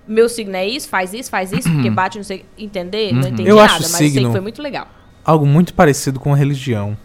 [0.08, 2.44] Meu signo é isso, faz isso, faz isso, porque bate, não sei.
[2.58, 3.12] Entender?
[3.12, 3.28] Não Uhum.
[3.28, 4.86] entendi Eu nada, acho mas sei signo- que foi muito legal.
[5.24, 6.96] Algo muito parecido com religião.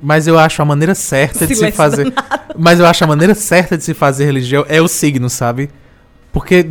[0.00, 2.12] Mas eu acho a maneira certa de se fazer.
[2.56, 5.70] Mas eu acho a maneira certa de se fazer religião é o signo, sabe?
[6.32, 6.66] Porque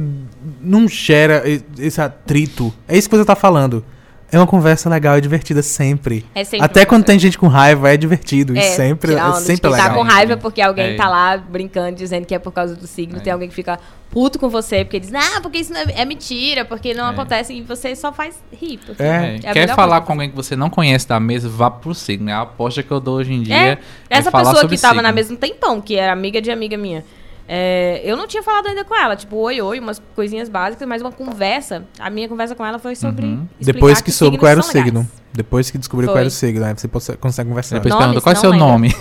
[0.62, 1.44] não gera
[1.78, 2.74] esse atrito.
[2.88, 3.84] É isso que você tá falando.
[4.30, 6.26] É uma conversa legal e divertida sempre.
[6.36, 8.54] É sempre Até quando tem gente com raiva, é divertido.
[8.56, 9.96] e É, sempre, tirar é sempre quem tá legal.
[9.96, 10.96] com raiva porque alguém É.
[10.98, 13.18] tá lá brincando, dizendo que é por causa do signo.
[13.18, 13.22] É.
[13.22, 13.80] Tem alguém que fica
[14.12, 17.12] puto com você, porque diz, ah, porque isso não é, é mentira, porque não É.
[17.12, 18.80] acontece e você só faz rir.
[19.00, 19.38] É.
[19.54, 22.30] Quer falar com alguém que você não conhece da mesa, vá pro signo.
[22.30, 23.56] É a aposta que eu dou hoje em dia.
[23.56, 23.78] É, é
[24.10, 25.04] essa falar pessoa sobre que tava signo.
[25.08, 27.04] na mesa um tempão, que era amiga de amiga minha.
[27.48, 31.02] É, eu não tinha falado ainda com ela, tipo, oi, oi, umas coisinhas básicas, mas
[31.02, 31.86] uma conversa.
[31.98, 33.26] A minha conversa com ela foi sobre.
[33.26, 33.48] Uhum.
[33.60, 34.86] Depois que soube signos qual era o legais.
[34.86, 35.08] signo.
[35.34, 36.88] Depois que descobriu qual era o signo, aí você
[37.18, 37.76] consegue conversar.
[37.80, 38.94] Depois pergunta, qual é não seu nome?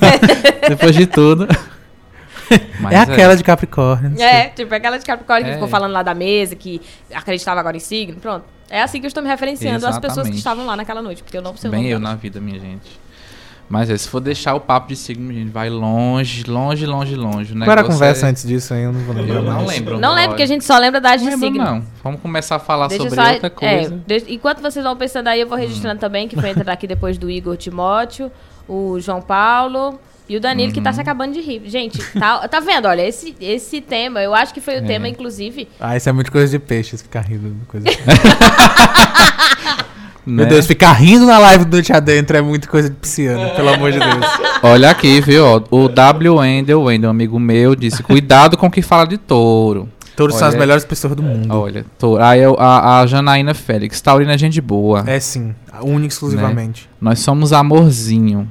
[0.68, 1.46] Depois de tudo.
[2.80, 4.20] Mas é aquela de Capricórnio.
[4.20, 5.54] É, tipo aquela de Capricórnio que É.
[5.54, 6.80] ficou falando lá da mesa, que
[7.12, 8.20] acreditava agora em signo.
[8.20, 8.44] Pronto.
[8.70, 10.38] É assim que eu estou me referenciando às pessoas que Exatamente.
[10.38, 12.58] estavam lá naquela noite, porque eu não sei o Bem nome eu na vida, minha
[12.58, 12.98] gente.
[13.72, 17.54] Mas é, se for deixar o papo de signo, gente, vai longe, longe, longe, longe.
[17.54, 18.82] Qual era a conversa é- antes disso aí?
[18.82, 19.98] Eu não vou lembrar Eu não lembro.
[19.98, 21.64] Não lembro, porque a gente só lembra das Não de lembro, signo.
[21.64, 21.82] não.
[22.04, 23.94] Vamos começar a falar Deixa sobre só- outra coisa.
[23.94, 26.86] é, deixa- enquanto vocês vão pensando aí, eu vou registrando também, que foi entrar aqui
[26.86, 28.30] depois do Igor Timóteo,
[28.68, 29.98] o João Paulo
[30.28, 30.84] e o Danilo, que Uhum.
[30.84, 31.62] tá se acabando de rir.
[31.66, 32.86] Gente, tá, tá vendo?
[32.86, 34.82] Olha, esse, esse tema, eu acho que foi o É.
[34.82, 35.68] tema, inclusive.
[35.80, 37.50] Ah, isso é muito coisa de peixes, ficar rindo.
[37.50, 37.86] de Coisa...
[37.90, 37.92] né?
[40.24, 43.70] Meu Deus, ficar rindo na live do Noite Adentro é muito coisa de pisciano, pelo
[43.70, 44.24] amor de Deus.
[44.62, 45.44] Olha aqui, viu?
[45.70, 46.36] O W.
[46.36, 49.88] Wendel, Wendel, amigo meu, disse: cuidado com quem fala de touro.
[50.14, 51.52] Todos são as melhores pessoas do mundo.
[51.52, 52.22] Olha, touro.
[52.22, 55.02] Aí eu- a, a Janaína Félix, Taurina é gente boa.
[55.06, 56.88] É sim, única e exclusivamente.
[57.00, 58.48] Nós somos amorzinho.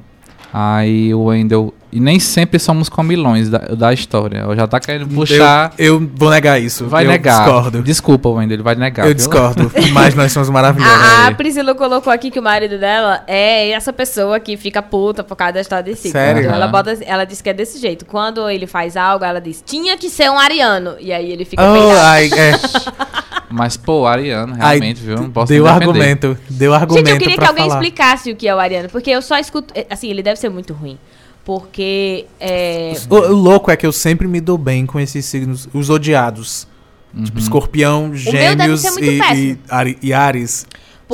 [0.53, 1.73] Aí o Wendel.
[1.93, 4.39] E nem sempre somos comilões da, da história.
[4.39, 5.73] Eu já tá querendo puxar.
[5.77, 6.87] Eu, eu vou negar isso.
[6.87, 7.43] vai eu negar.
[7.43, 7.81] discordo.
[7.83, 9.03] Desculpa, Wendel, ele vai negar.
[9.03, 9.15] eu viu?
[9.15, 10.95] discordo, mas nós somos maravilhosos.
[10.95, 11.31] A, a.
[11.33, 15.53] Priscila colocou aqui que o marido dela é essa pessoa que fica puta por causa
[15.53, 16.13] da história de signo.
[16.13, 16.43] Sério?
[16.43, 18.05] Então ela, bota, ela diz que é desse jeito.
[18.05, 20.95] Quando ele faz algo, ela diz, tinha que ser um ariano.
[20.99, 22.51] E aí ele fica Oh, ai, é.
[23.51, 25.15] Mas, pô, Ariano, Ai, realmente, viu?
[25.17, 26.37] Não posso deu argumento.
[26.49, 27.75] Deu argumento Gente, eu queria que alguém falar.
[27.83, 29.73] explicasse o que é o ariano, porque eu só escuto.
[29.75, 30.97] eh, Assim, ele deve ser muito ruim.
[31.43, 32.25] Porque.
[32.39, 35.89] É, O, o louco é que eu sempre me dou bem com esses signos, os
[35.89, 36.67] odiados.
[37.13, 37.23] Uhum.
[37.25, 39.17] Tipo, escorpião, deve gêmeos ser muito e,
[39.51, 40.65] e, Ari- e Ares.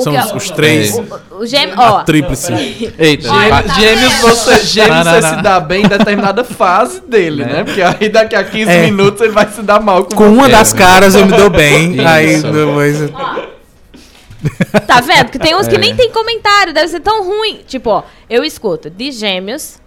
[0.04, 0.94] Porque São os, os três.
[0.94, 1.74] O, o, o gêmeo.
[1.80, 2.52] A Ó, tríplice.
[2.98, 4.20] Eita, tá Gêmeos, vendo?
[4.22, 7.52] você, gêmeos Não, não, você se dá bem em determinada fase dele, Né?
[7.52, 7.64] né?
[7.64, 8.82] Porque aí daqui a 15 É.
[8.84, 11.94] minutos ele vai se dar mal com, Com uma das caras eu me dou bem.
[11.96, 12.06] Isso.
[12.06, 13.10] aí depois.
[14.86, 15.30] tá vendo?
[15.30, 15.78] Que tem uns que É.
[15.78, 17.60] nem tem comentário, deve ser tão ruim.
[17.66, 19.78] Tipo, ó, eu escuto de gêmeos,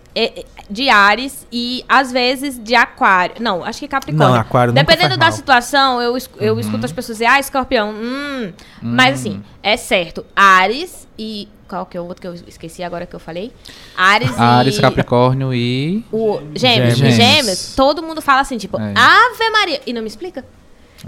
[0.70, 3.36] de Ares e às vezes de Aquário.
[3.40, 4.34] Não, acho que Capricórnio.
[4.34, 5.32] Não, Aquário Dependendo da mal.
[5.32, 8.54] situação, eu, eu escuto as pessoas dizer, ah, escorpião, hum.
[8.82, 10.26] Mas assim, é certo.
[10.36, 11.48] Ares e.
[11.68, 13.54] Qual que é o outro que eu esqueci agora que eu falei?
[13.96, 14.82] Ares, Ares, e.
[14.82, 16.04] Capricórnio e.
[16.12, 17.16] O gêmeos, Gêmeos.
[17.16, 17.74] gêmeos.
[17.78, 18.94] todo mundo fala assim, tipo, É.
[18.94, 19.82] Ave Maria.
[19.88, 20.44] E não me explica.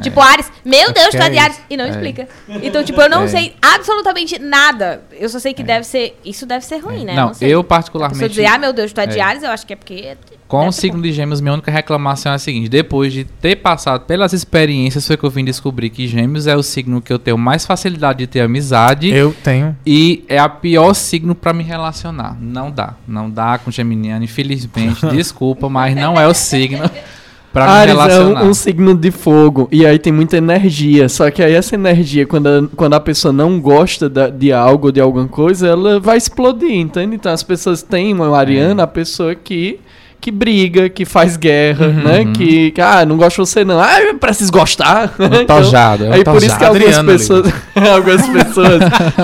[0.01, 1.61] Tipo, Ares, meu Deus, que tu é é de Ares.
[1.69, 1.89] E não É.
[1.89, 2.27] explica.
[2.61, 3.27] Então, tipo, eu não É.
[3.27, 5.01] sei absolutamente nada.
[5.11, 6.19] Eu só sei que deve ser.
[6.25, 7.13] Isso deve ser ruim, né?
[7.15, 7.47] Não, sei.
[7.53, 8.29] eu A pessoa particularmente.
[8.29, 9.21] dizer, ah, meu Deus, tu é de É.
[9.21, 10.17] Ares, eu acho que é porque.
[10.47, 14.05] Com o signo de gêmeos, minha única reclamação é a seguinte: depois de ter passado
[14.05, 17.37] pelas experiências, foi que eu vim descobrir que gêmeos é o signo que eu tenho
[17.37, 19.09] mais facilidade de ter amizade.
[19.09, 19.75] Eu tenho.
[19.85, 22.37] E é a pior signo pra me relacionar.
[22.39, 22.93] Não dá.
[23.07, 25.05] Não dá com geminiano, infelizmente.
[25.09, 26.83] desculpa, mas não é o signo
[27.53, 28.43] pra Ares é relacionar.
[28.43, 31.07] um, um signo de fogo e aí tem muita energia.
[31.07, 34.91] Só que aí essa energia, quando a, quando a pessoa não gosta da- de algo,
[34.91, 37.15] de alguma coisa, ela vai explodir, entende?
[37.15, 39.79] Então as pessoas têm uma Ariana, a pessoa que
[40.19, 42.31] que briga, que faz guerra, né?
[42.33, 43.77] Que, que, ah, não gosto de você não.
[43.77, 45.13] Ah, eu preciso gostar.
[45.19, 48.79] Um tojado, é um aí por isso que algumas Adriano pessoas, algumas pessoas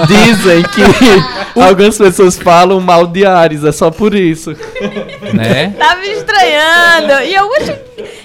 [0.10, 0.82] dizem que
[1.58, 4.54] algumas pessoas falam mal de Ares, é só por isso.
[5.40, 5.74] Né?
[5.78, 7.24] Tá me estranhando.
[7.24, 7.72] E eu acho.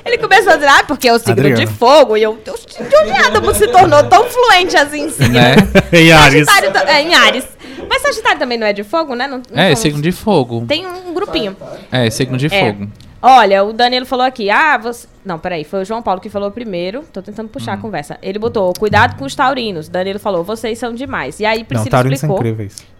[0.04, 1.56] Ele começou a dizer, ah, porque é o signo Adriano.
[1.56, 2.16] de fogo.
[2.16, 5.34] E eu, eu de onde Adamo se tornou tão fluente assim em signo?
[5.34, 5.54] né?
[5.92, 6.46] Em Ares.
[6.86, 7.46] É, em Ares.
[7.88, 9.26] Mas Sagitário também não é de fogo, né?
[9.26, 10.64] Não, não É, somos- signo de fogo.
[10.66, 11.56] Tem um grupinho.
[11.92, 12.72] É, signo de É.
[12.72, 12.88] fogo.
[13.22, 15.06] Olha, o Danilo falou aqui, ah, você...
[15.24, 17.02] Não, peraí, foi o João Paulo que falou primeiro.
[17.10, 17.78] Tô tentando puxar Hum.
[17.78, 18.18] a conversa.
[18.22, 19.88] Ele botou, cuidado com os taurinos.
[19.88, 21.40] Danilo falou, vocês são demais.
[21.40, 22.42] E aí Não, Priscila são explicou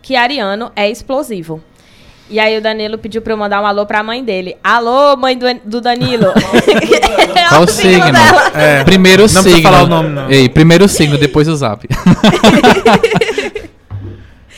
[0.01, 1.63] que Ariano é explosivo.
[2.31, 4.57] E aí o Danilo pediu pra eu mandar um alô pra mãe dele.
[4.65, 6.33] Alô, mãe do, do Danilo.
[7.35, 8.19] É Qual o signo signo?
[8.55, 8.85] É.
[8.85, 9.43] Primeiro Não signo.
[9.43, 10.31] precisa falar o nome, não.
[10.31, 11.87] Ei, primeiro signo, depois o zap.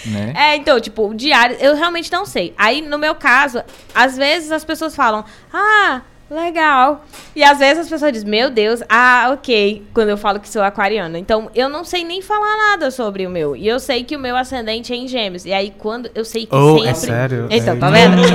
[0.06, 0.32] né?
[0.36, 2.54] É, então, tipo, o diário, eu realmente não sei.
[2.56, 3.62] Aí, no meu caso,
[3.94, 7.04] às vezes as pessoas falam, ah, legal.
[7.34, 10.62] E às vezes as pessoas dizem, meu Deus, ah, ok, quando eu falo que sou
[10.62, 11.18] aquariana.
[11.18, 13.54] Então, eu não sei nem falar nada sobre o meu.
[13.56, 15.44] E eu sei que o meu ascendente é em gêmeos.
[15.44, 16.90] E aí, quando eu sei que Oh, sempre...
[16.90, 17.46] é sério?
[17.50, 17.78] Então, É.
[17.78, 18.16] tá vendo?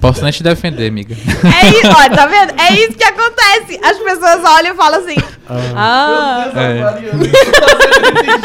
[0.00, 1.14] Posso nem te defender, amiga.
[1.14, 2.52] é isso, olha, tá vendo?
[2.60, 3.80] É isso que acontece.
[3.82, 5.16] As pessoas olham e falam assim,
[5.74, 6.50] ah...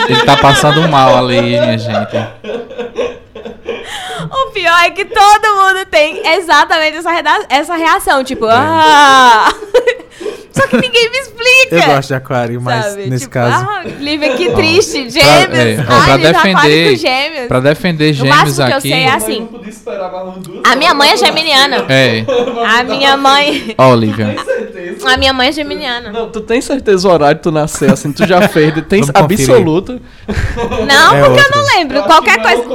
[0.08, 2.16] Ele tá passando mal ali, minha gente.
[4.32, 7.12] O pior é que todo mundo tem exatamente essa,
[7.50, 9.54] essa reação, tipo, ah.
[10.52, 11.76] Só que ninguém me explica.
[11.76, 13.06] Eu gosto de aquário, mas sabe?
[13.08, 13.66] nesse Tipo, caso.
[13.70, 15.04] Ah, Lívia, que triste.
[15.04, 15.80] Pra, Gêmeos.
[15.80, 17.48] é, ó, Ai, pra ele tá quase com defender, gêmeos.
[17.48, 18.90] pra defender O gêmeos máximo que eu aqui.
[18.90, 19.50] sei é assim.
[20.66, 21.86] A minha mãe é geminiana.
[21.90, 22.26] É,
[22.68, 23.74] A minha mãe.
[23.78, 23.94] ó,
[24.80, 25.10] Olivia.
[25.14, 26.12] A minha mãe é geminiana.
[26.12, 29.12] Não, tu tem certeza o horário que tu nasceu, assim, tu já fez, tem Vamos
[29.16, 30.00] absoluta.
[30.88, 31.56] Não, É porque eu outra.
[31.56, 32.04] não lembro.
[32.04, 32.64] Qualquer coisa.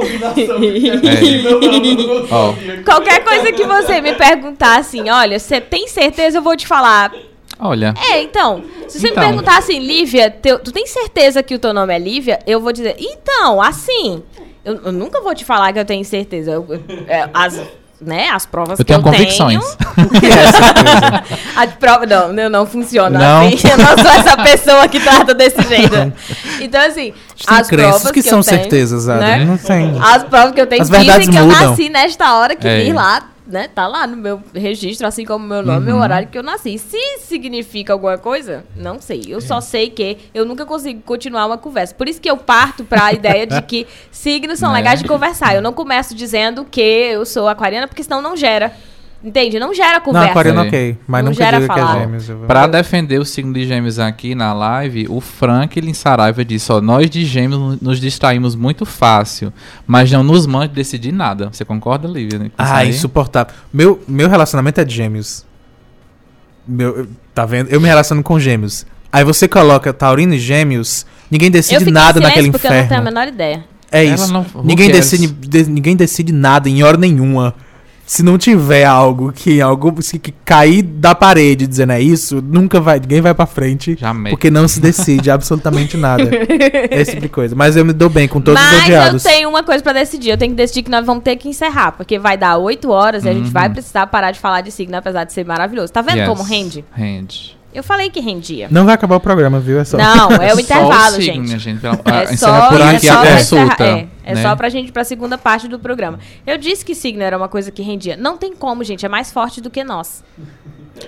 [1.05, 2.33] É.
[2.33, 2.53] Ó,
[2.83, 7.13] Qualquer coisa que você me perguntar assim, olha, você tem certeza, eu vou te falar.
[7.59, 7.93] olha.
[8.11, 9.23] É, então, se você Então.
[9.23, 12.39] me perguntar assim, Lívia, teu- tu tem certeza que o teu nome é Lívia?
[12.45, 14.21] Eu vou dizer, então, assim,
[14.63, 16.51] eu, eu nunca vou te falar que eu tenho certeza.
[16.51, 17.61] Eu- eu- é, as,
[18.05, 19.63] né, as provas Eu que tenho eu convicções.
[19.75, 21.45] tenho...
[21.55, 23.47] A prova, não, não, não funciona Não.
[23.47, 23.67] assim.
[23.69, 26.13] Eu não sou essa pessoa que trata desse jeito.
[26.61, 27.13] Então, assim,
[27.45, 29.45] Tem as provas que, que, são eu tenho, certezas, né?
[29.45, 29.97] Não tem.
[30.01, 31.69] As provas que eu tenho As verdades dizem que eu mudam.
[31.69, 32.83] nasci nesta hora que É.
[32.83, 33.67] diz lá, né?
[33.67, 35.85] Tá lá no meu registro, assim como meu nome, Uhum.
[35.85, 36.77] meu horário que eu nasci.
[36.77, 39.23] Se significa alguma coisa, não sei.
[39.27, 39.41] Eu É.
[39.41, 41.93] só sei que eu nunca consigo continuar uma conversa.
[41.93, 44.77] Por isso que eu parto pra ideia de que signos são Né?
[44.79, 45.55] legais de conversar.
[45.55, 48.73] Eu não começo dizendo que eu sou aquariana, porque senão não gera.
[49.23, 49.57] Entende?
[49.57, 50.29] Não gera Não, conversa.
[50.29, 50.67] aquariano É.
[50.67, 50.97] ok.
[51.07, 51.99] Mas Não nunca gera diga que é falar.
[51.99, 52.27] gêmeos.
[52.27, 56.79] vou- Pra defender o signo de gêmeos aqui na live, o Franklin Saraiva disse, ó,
[56.79, 59.51] nós de gêmeos nos distraímos muito fácil,
[59.87, 61.49] mas não nos mande decidir nada.
[61.51, 62.37] Você concorda, Lívia?
[62.37, 62.89] né, Ah, aí?
[62.89, 63.51] insuportável.
[63.73, 65.43] Meu, meu relacionamento é de gêmeos.
[66.67, 67.69] Meu, eu- tá vendo?
[67.69, 68.85] Eu me relaciono com gêmeos.
[69.11, 72.85] Aí você coloca taurino e gêmeos, ninguém decide nada naquele porque eu não tenho a
[72.85, 73.03] inferno.
[73.05, 73.63] menor ideia.
[73.91, 74.33] É Ela isso.
[74.33, 77.53] não- ninguém, decide, de- ninguém decide nada em hora nenhuma.
[78.07, 79.91] Se não tiver algo que algo
[80.21, 83.97] que cair da parede dizendo é isso, nunca vai, ninguém vai pra frente.
[83.99, 84.31] Jamais.
[84.31, 86.23] Porque não se decide absolutamente nada.
[86.91, 87.55] Esse tipo de coisa.
[87.55, 89.25] Mas eu me dou bem com todos os Mas odiados.
[89.25, 90.29] eu tenho uma coisa pra decidir.
[90.29, 91.93] Eu tenho que decidir que nós vamos ter que encerrar.
[91.93, 93.51] Porque vai dar 8 horas e a gente Uhum.
[93.51, 95.91] vai precisar parar de falar de signo, apesar de ser maravilhoso.
[95.91, 96.27] Tá vendo Yes.
[96.29, 96.85] como rende?
[96.93, 97.57] Rende.
[97.75, 98.67] Eu falei que rendia.
[98.71, 99.79] Não vai acabar o programa, viu?
[99.79, 99.97] É só.
[99.97, 101.85] Não, é o Só intervalo, signo, gente.
[101.85, 103.83] É só, é só a consulta.
[103.83, 104.41] é, é né?
[104.41, 106.17] só pra gente ir pra segunda parte do programa.
[106.47, 108.15] Eu disse que signo era uma coisa que rendia.
[108.15, 109.05] Não tem como, gente.
[109.05, 110.23] É mais forte do que nós.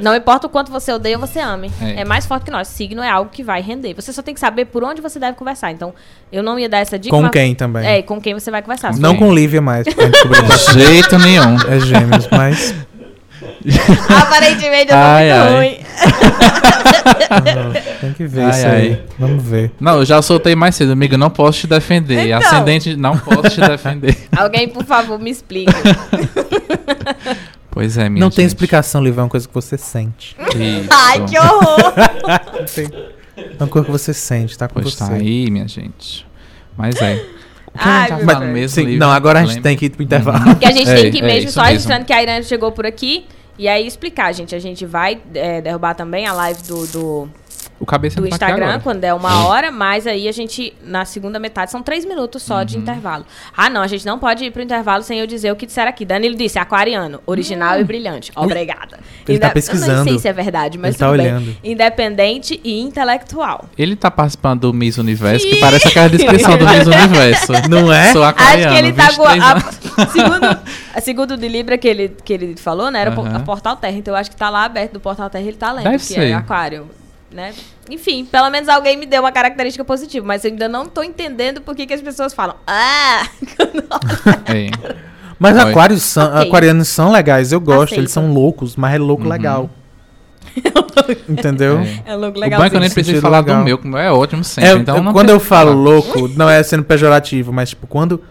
[0.01, 1.71] Não importa o quanto você odeia ou você ame.
[1.81, 2.01] É.
[2.01, 2.05] É.
[2.05, 2.67] mais forte que nós.
[2.67, 3.93] Signo é algo que vai render.
[3.93, 5.71] Você só tem que saber por onde você deve conversar.
[5.71, 5.93] Então,
[6.29, 7.15] eu não ia dar essa dica.
[7.15, 7.87] Com mas- quem também?
[7.87, 8.93] É, com quem você vai conversar.
[8.97, 9.17] Não Sim.
[9.19, 9.93] com Lívia mais, De
[10.73, 11.55] jeito nenhum.
[11.69, 12.75] é gêmeos, mas.
[14.21, 15.55] Aparentemente eu tô Ai, muito ai.
[15.55, 15.77] ruim.
[18.01, 18.75] tem que ver Ai, isso ai.
[18.75, 19.01] aí.
[19.19, 19.71] Vamos ver.
[19.79, 21.17] Não, eu já soltei mais cedo, amigo.
[21.17, 22.27] Não posso te defender.
[22.27, 22.39] Então.
[22.39, 24.17] Ascendente, não posso te defender.
[24.35, 25.73] Alguém, por favor, me explica.
[27.69, 28.47] Pois é, minha não tem gente.
[28.55, 30.35] explicação, Lívia, é uma coisa que você sente.
[30.55, 30.89] Isso.
[30.89, 31.93] Ai, que horror.
[32.59, 32.89] Não tem-
[33.37, 35.05] É uma coisa que você sente, tá com Pois você.
[35.05, 36.25] tá aí, minha gente.
[36.75, 37.23] Mas é.
[37.77, 38.43] O que Ai, a gente Deus.
[38.53, 38.99] mesmo, Sim, Lívia?
[38.99, 39.63] não, agora a gente Lembra?
[39.69, 40.43] tem que ir pro intervalo.
[40.45, 41.73] Porque a gente É, tem que ir é, mesmo, isso só mesmo.
[41.73, 43.25] registrando que a Irã chegou por aqui.
[43.57, 44.53] E aí explicar, gente.
[44.53, 47.29] A gente vai é, derrubar também a live do, do,
[47.79, 51.05] O cabeça do não tá Instagram quando der uma hora, mas aí a gente, na
[51.05, 52.65] segunda metade, são três minutos só Uhum.
[52.65, 53.23] de intervalo.
[53.55, 55.89] Ah, não, a gente não pode ir pro intervalo sem eu dizer o que disseram
[55.89, 56.03] aqui.
[56.03, 58.31] Danilo disse, aquariano, original e brilhante.
[58.35, 58.97] Obrigada.
[59.27, 60.03] Ele tá Inde- Eu pesquisando.
[60.05, 61.27] nem sei se é verdade, mas Ele tá tudo bem.
[61.27, 61.55] olhando.
[61.63, 63.65] Independente e intelectual.
[63.77, 65.59] Ele tá participando do Miss Universo, que Ih!
[65.59, 67.51] parece aquela descrição do Miss Universo.
[67.69, 68.11] Não é?
[68.11, 69.65] Sou aquariano, Acho que ele tá com 23 a, anos.
[70.11, 70.59] segundo,
[70.95, 73.01] a segundo de Libra que ele, que ele falou, né?
[73.01, 73.35] Era Aham.
[73.35, 73.93] a Portal Terra.
[73.97, 76.03] Então eu acho que tá lá aberto do Portal Terra, ele tá lendo, Deve que
[76.05, 76.21] ser.
[76.29, 76.87] é aquário,
[77.31, 77.53] né?
[77.89, 81.61] Enfim, pelo menos alguém me deu uma característica positiva, mas eu ainda não tô entendendo
[81.61, 82.55] por que, que as pessoas falam.
[82.65, 83.27] Ah!
[84.47, 84.69] É.
[85.39, 85.69] Mas Oi.
[85.69, 86.47] aquários são, Ok.
[86.47, 87.83] aquarianos são legais, eu gosto.
[87.85, 87.99] Aceito.
[87.99, 89.29] Eles são loucos, mas é louco Uhum.
[89.29, 89.69] legal.
[91.29, 91.79] Entendeu?
[91.79, 92.01] É.
[92.11, 92.59] é louco o legal.
[92.59, 93.59] bom é que eu nem preciso falar legal.
[93.59, 94.69] do meu, que o meu é ótimo sempre.
[94.71, 95.81] É, então eu- não quando eu falo falar.
[95.81, 98.21] louco, não é sendo pejorativo, mas tipo, quando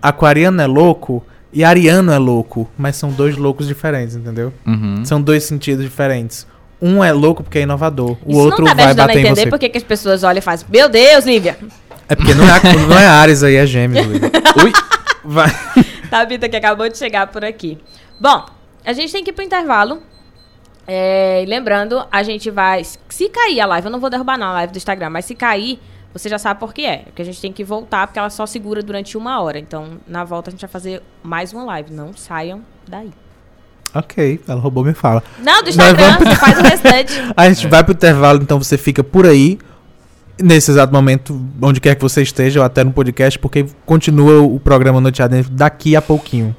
[0.00, 4.52] aquariano é louco e ariano é louco, mas são dois loucos diferentes, entendeu?
[4.66, 5.04] Uhum.
[5.04, 6.46] São dois sentidos diferentes.
[6.80, 9.16] Um é louco porque é inovador, o Isso outro não tá me vai a bater
[9.16, 9.50] em entender você.
[9.50, 11.56] por que, as pessoas olham e fazem, meu Deus, Lívia!
[12.08, 14.06] É porque não é, não é Ares aí, é gêmeos.
[14.06, 14.30] Lívia.
[14.62, 14.72] Ui!
[15.24, 15.48] Vai.
[16.10, 17.78] Tabita que acabou de chegar por aqui.
[18.20, 18.44] Bom,
[18.84, 20.02] a gente tem que ir pro intervalo.
[20.86, 22.82] É, lembrando, a gente vai.
[22.84, 25.34] Se cair a live, eu não vou derrubar não a live do Instagram, mas se
[25.34, 25.80] cair,
[26.12, 26.98] você já sabe por que é.
[26.98, 29.58] Porque a gente tem que voltar, porque ela só segura durante uma hora.
[29.58, 31.92] Então, na volta, a gente vai fazer mais uma live.
[31.92, 33.10] Não saiam daí.
[33.94, 35.22] Ok, ela roubou minha fala.
[35.38, 37.12] Não, do Instagram, você faz o restante.
[37.36, 39.58] A gente vai pro intervalo, então você fica por aí,
[40.40, 44.58] nesse exato momento, onde quer que você esteja, ou até no podcast, porque continua o
[44.58, 46.54] programa Noite Adentro daqui a pouquinho.